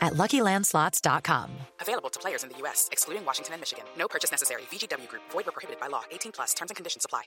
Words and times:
at 0.00 0.14
LuckyLandSlots.com. 0.14 1.50
Available 1.80 2.10
to 2.10 2.18
players 2.20 2.42
in 2.44 2.50
the 2.50 2.58
U.S., 2.58 2.88
excluding 2.92 3.24
Washington 3.24 3.54
and 3.54 3.60
Michigan. 3.60 3.84
No 3.98 4.08
purchase 4.08 4.30
necessary. 4.30 4.62
VGW 4.70 5.08
Group. 5.08 5.22
Void 5.30 5.46
where 5.46 5.52
prohibited 5.52 5.80
by 5.80 5.88
law. 5.88 6.02
18 6.10 6.32
plus. 6.32 6.54
Terms 6.54 6.70
and 6.70 6.76
conditions 6.76 7.04
apply. 7.04 7.24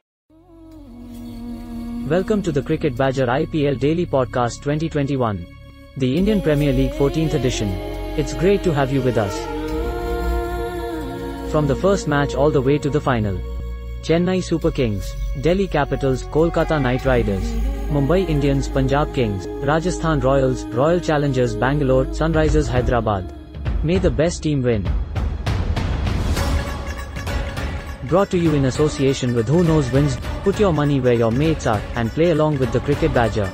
Welcome 2.10 2.42
to 2.42 2.52
the 2.52 2.62
Cricket 2.62 2.96
Badger 2.98 3.28
IPL 3.28 3.80
Daily 3.80 4.06
Podcast 4.06 4.62
2021. 4.64 5.46
The 5.98 6.18
Indian 6.18 6.42
Premier 6.42 6.74
League 6.74 6.92
14th 6.94 7.34
edition. 7.36 7.70
It's 8.18 8.34
great 8.34 8.64
to 8.64 8.74
have 8.74 8.92
you 8.92 9.02
with 9.02 9.18
us. 9.18 9.38
From 11.52 11.68
the 11.68 11.76
first 11.76 12.08
match 12.08 12.34
all 12.34 12.50
the 12.50 12.62
way 12.62 12.78
to 12.78 12.90
the 12.90 13.00
final. 13.00 13.38
Chennai 14.02 14.44
Super 14.44 14.72
Kings, 14.72 15.14
Delhi 15.42 15.68
Capitals, 15.68 16.24
Kolkata 16.24 16.82
Knight 16.82 17.06
Riders, 17.06 17.44
Mumbai 17.92 18.30
Indians, 18.30 18.70
Punjab 18.70 19.14
Kings, 19.14 19.48
Rajasthan 19.68 20.22
Royals, 20.22 20.64
Royal 20.68 20.98
Challengers 20.98 21.58
Bangalore, 21.58 22.06
Sunrisers 22.06 22.66
Hyderabad. 22.66 23.34
May 23.84 23.98
the 23.98 24.10
best 24.10 24.44
team 24.44 24.62
win. 24.62 24.84
Brought 28.08 28.30
to 28.30 28.38
you 28.38 28.54
in 28.54 28.64
association 28.64 29.36
with 29.36 29.50
Who 29.50 29.66
Knows 29.66 29.92
Wins, 29.92 30.16
put 30.44 30.58
your 30.58 30.72
money 30.72 31.02
where 31.02 31.16
your 31.16 31.32
mates 31.32 31.68
are, 31.68 31.82
and 31.96 32.10
play 32.12 32.32
along 32.32 32.60
with 32.60 32.72
the 32.72 32.80
Cricket 32.80 33.14
Badger. 33.14 33.48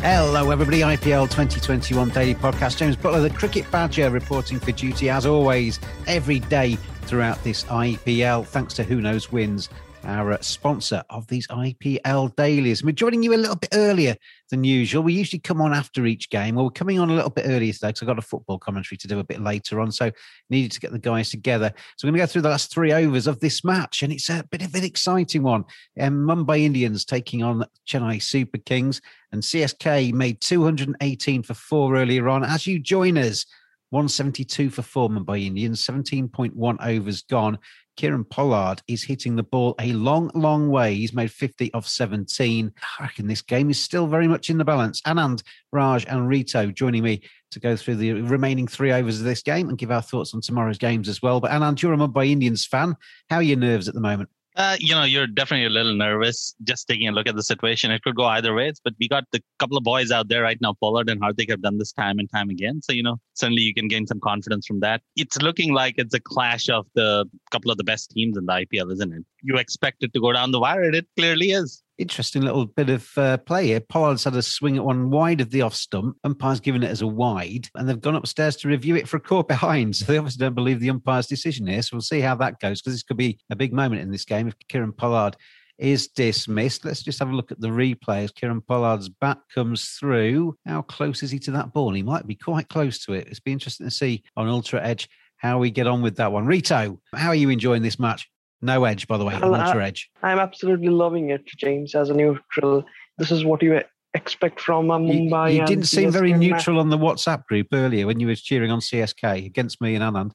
Hello, 0.00 0.48
everybody. 0.52 0.80
IPL 0.82 1.24
2021 1.24 2.08
Daily 2.10 2.36
Podcast. 2.36 2.76
James 2.76 2.94
Butler, 2.94 3.20
the 3.20 3.30
Cricket 3.30 3.68
Badger, 3.72 4.10
reporting 4.10 4.60
for 4.60 4.70
duty 4.70 5.10
as 5.10 5.26
always 5.26 5.80
every 6.06 6.38
day 6.38 6.76
throughout 7.02 7.42
this 7.42 7.64
IPL. 7.64 8.46
Thanks 8.46 8.74
to 8.74 8.84
Who 8.84 9.00
Knows 9.00 9.32
Wins 9.32 9.68
our 10.04 10.32
uh, 10.32 10.38
sponsor 10.40 11.02
of 11.10 11.26
these 11.26 11.46
IPL 11.48 12.34
dailies. 12.36 12.82
We're 12.82 12.92
joining 12.92 13.22
you 13.22 13.34
a 13.34 13.36
little 13.36 13.56
bit 13.56 13.70
earlier 13.72 14.16
than 14.50 14.64
usual. 14.64 15.02
We 15.02 15.12
usually 15.12 15.40
come 15.40 15.60
on 15.60 15.72
after 15.72 16.06
each 16.06 16.30
game. 16.30 16.54
Well, 16.54 16.64
we're 16.66 16.70
coming 16.70 16.98
on 16.98 17.10
a 17.10 17.14
little 17.14 17.30
bit 17.30 17.46
earlier 17.46 17.72
today 17.72 17.88
because 17.88 18.02
I've 18.02 18.08
got 18.08 18.18
a 18.18 18.22
football 18.22 18.58
commentary 18.58 18.98
to 18.98 19.08
do 19.08 19.18
a 19.18 19.24
bit 19.24 19.40
later 19.40 19.80
on. 19.80 19.92
So 19.92 20.10
needed 20.48 20.72
to 20.72 20.80
get 20.80 20.92
the 20.92 20.98
guys 20.98 21.30
together. 21.30 21.72
So 21.96 22.06
we're 22.06 22.12
going 22.12 22.20
to 22.20 22.26
go 22.26 22.32
through 22.32 22.42
the 22.42 22.48
last 22.48 22.72
three 22.72 22.92
overs 22.92 23.26
of 23.26 23.40
this 23.40 23.64
match. 23.64 24.02
And 24.02 24.12
it's 24.12 24.28
a 24.28 24.44
bit 24.50 24.62
of 24.62 24.74
an 24.74 24.84
exciting 24.84 25.42
one. 25.42 25.64
Um, 25.98 26.26
Mumbai 26.26 26.60
Indians 26.60 27.04
taking 27.04 27.42
on 27.42 27.64
Chennai 27.86 28.22
Super 28.22 28.58
Kings. 28.58 29.00
And 29.32 29.42
CSK 29.42 30.12
made 30.12 30.40
218 30.40 31.42
for 31.42 31.54
four 31.54 31.96
earlier 31.96 32.28
on. 32.28 32.44
As 32.44 32.66
you 32.66 32.78
join 32.78 33.16
us, 33.16 33.46
172 33.90 34.70
for 34.70 34.82
four 34.82 35.08
Mumbai 35.08 35.46
Indians, 35.46 35.84
17.1 35.84 36.86
overs 36.86 37.22
gone. 37.22 37.58
Kieron 37.96 38.28
Pollard 38.28 38.80
is 38.88 39.02
hitting 39.02 39.36
the 39.36 39.42
ball 39.42 39.74
a 39.78 39.92
long, 39.92 40.30
long 40.34 40.70
way. 40.70 40.94
He's 40.94 41.12
made 41.12 41.30
50 41.30 41.74
of 41.74 41.86
17. 41.86 42.72
I 42.98 43.02
reckon 43.02 43.26
this 43.26 43.42
game 43.42 43.68
is 43.68 43.82
still 43.82 44.06
very 44.06 44.26
much 44.26 44.48
in 44.48 44.58
the 44.58 44.64
balance. 44.64 45.02
Anand, 45.02 45.42
Raj, 45.72 46.06
and 46.06 46.26
Rito 46.26 46.70
joining 46.70 47.02
me 47.02 47.22
to 47.50 47.60
go 47.60 47.76
through 47.76 47.96
the 47.96 48.12
remaining 48.12 48.66
three 48.66 48.92
overs 48.92 49.18
of 49.18 49.26
this 49.26 49.42
game 49.42 49.68
and 49.68 49.76
give 49.76 49.90
our 49.90 50.02
thoughts 50.02 50.34
on 50.34 50.40
tomorrow's 50.40 50.78
games 50.78 51.08
as 51.08 51.20
well. 51.20 51.40
But 51.40 51.50
Anand, 51.50 51.82
you're 51.82 51.92
a 51.92 51.96
Mumbai 51.96 52.30
Indians 52.30 52.64
fan. 52.64 52.96
How 53.28 53.36
are 53.36 53.42
your 53.42 53.58
nerves 53.58 53.88
at 53.88 53.94
the 53.94 54.00
moment? 54.00 54.30
Uh, 54.56 54.76
you 54.80 54.94
know, 54.94 55.04
you're 55.04 55.28
definitely 55.28 55.66
a 55.66 55.70
little 55.70 55.94
nervous 55.94 56.54
just 56.64 56.88
taking 56.88 57.08
a 57.08 57.12
look 57.12 57.28
at 57.28 57.36
the 57.36 57.42
situation. 57.42 57.90
It 57.90 58.02
could 58.02 58.16
go 58.16 58.24
either 58.24 58.52
ways, 58.52 58.80
but 58.82 58.94
we 58.98 59.08
got 59.08 59.24
the 59.32 59.40
couple 59.58 59.76
of 59.76 59.84
boys 59.84 60.10
out 60.10 60.28
there 60.28 60.42
right 60.42 60.58
now. 60.60 60.74
Pollard 60.80 61.08
and 61.08 61.20
Hardik 61.20 61.50
have 61.50 61.62
done 61.62 61.78
this 61.78 61.92
time 61.92 62.18
and 62.18 62.28
time 62.30 62.50
again. 62.50 62.82
So, 62.82 62.92
you 62.92 63.02
know, 63.02 63.16
suddenly 63.34 63.62
you 63.62 63.72
can 63.72 63.86
gain 63.86 64.06
some 64.06 64.18
confidence 64.18 64.66
from 64.66 64.80
that. 64.80 65.02
It's 65.14 65.40
looking 65.40 65.72
like 65.72 65.94
it's 65.98 66.14
a 66.14 66.20
clash 66.20 66.68
of 66.68 66.86
the 66.94 67.26
couple 67.52 67.70
of 67.70 67.78
the 67.78 67.84
best 67.84 68.10
teams 68.10 68.36
in 68.36 68.46
the 68.46 68.52
IPL, 68.52 68.92
isn't 68.92 69.12
it? 69.12 69.24
You 69.42 69.56
expect 69.56 70.02
it 70.02 70.12
to 70.12 70.20
go 70.20 70.32
down 70.32 70.52
the 70.52 70.60
wire, 70.60 70.82
and 70.82 70.94
it 70.94 71.06
clearly 71.16 71.50
is 71.50 71.82
interesting 72.00 72.42
little 72.42 72.64
bit 72.64 72.88
of 72.88 73.18
uh, 73.18 73.36
play 73.38 73.66
here. 73.66 73.80
Pollard's 73.80 74.24
had 74.24 74.34
a 74.34 74.42
swing 74.42 74.76
at 74.76 74.84
one 74.84 75.10
wide 75.10 75.40
of 75.40 75.50
the 75.50 75.62
off 75.62 75.74
stump. 75.74 76.16
Umpire's 76.24 76.60
given 76.60 76.82
it 76.82 76.90
as 76.90 77.02
a 77.02 77.06
wide, 77.06 77.68
and 77.74 77.88
they've 77.88 78.00
gone 78.00 78.16
upstairs 78.16 78.56
to 78.56 78.68
review 78.68 78.96
it 78.96 79.06
for 79.06 79.18
a 79.18 79.20
caught 79.20 79.48
behind. 79.48 79.94
So 80.00 80.06
they 80.06 80.18
obviously 80.18 80.44
don't 80.44 80.54
believe 80.54 80.80
the 80.80 80.88
umpire's 80.88 81.26
decision 81.26 81.66
here. 81.66 81.82
So 81.82 81.90
we'll 81.92 82.00
see 82.00 82.20
how 82.20 82.34
that 82.36 82.58
goes 82.58 82.80
because 82.80 82.94
this 82.94 83.02
could 83.02 83.18
be 83.18 83.38
a 83.50 83.56
big 83.56 83.72
moment 83.72 84.00
in 84.00 84.10
this 84.10 84.24
game 84.24 84.48
if 84.48 84.54
Kieron 84.68 84.96
Pollard 84.96 85.36
is 85.78 86.08
dismissed. 86.08 86.84
Let's 86.84 87.02
just 87.02 87.18
have 87.18 87.28
a 87.28 87.34
look 87.34 87.52
at 87.52 87.60
the 87.60 87.68
replay 87.68 88.24
as 88.24 88.32
Kieron 88.32 88.66
Pollard's 88.66 89.08
bat 89.08 89.38
comes 89.54 89.90
through. 89.90 90.56
How 90.64 90.82
close 90.82 91.22
is 91.22 91.30
he 91.30 91.38
to 91.40 91.50
that 91.52 91.72
ball? 91.74 91.92
He 91.92 92.02
might 92.02 92.26
be 92.26 92.34
quite 92.34 92.68
close 92.68 93.04
to 93.04 93.12
it. 93.12 93.28
It's 93.28 93.40
be 93.40 93.52
interesting 93.52 93.86
to 93.86 93.90
see 93.90 94.22
on 94.36 94.48
Ultra 94.48 94.82
Edge 94.82 95.08
how 95.36 95.58
we 95.58 95.70
get 95.70 95.86
on 95.86 96.02
with 96.02 96.16
that 96.16 96.32
one. 96.32 96.46
Rito, 96.46 97.00
how 97.14 97.28
are 97.28 97.34
you 97.34 97.50
enjoying 97.50 97.82
this 97.82 97.98
match? 97.98 98.28
No 98.62 98.84
edge, 98.84 99.06
by 99.08 99.16
the 99.16 99.24
way. 99.24 99.38
Well, 99.40 99.54
Ultra 99.54 99.86
Edge. 99.86 100.10
I'm 100.22 100.38
absolutely 100.38 100.88
loving 100.88 101.30
it, 101.30 101.46
James, 101.46 101.94
as 101.94 102.10
a 102.10 102.14
neutral. 102.14 102.84
This 103.18 103.30
is 103.30 103.44
what 103.44 103.62
you 103.62 103.80
expect 104.14 104.60
from 104.60 104.90
a 104.90 104.98
Mumbai. 104.98 105.54
You, 105.54 105.60
you 105.60 105.66
didn't 105.66 105.84
seem 105.84 106.10
very 106.10 106.32
neutral 106.32 106.78
on 106.78 106.90
the 106.90 106.98
WhatsApp 106.98 107.44
group 107.46 107.68
earlier 107.72 108.06
when 108.06 108.20
you 108.20 108.26
were 108.26 108.34
cheering 108.34 108.70
on 108.70 108.80
CSK 108.80 109.46
against 109.46 109.80
me 109.80 109.94
and 109.94 110.04
Anand. 110.04 110.32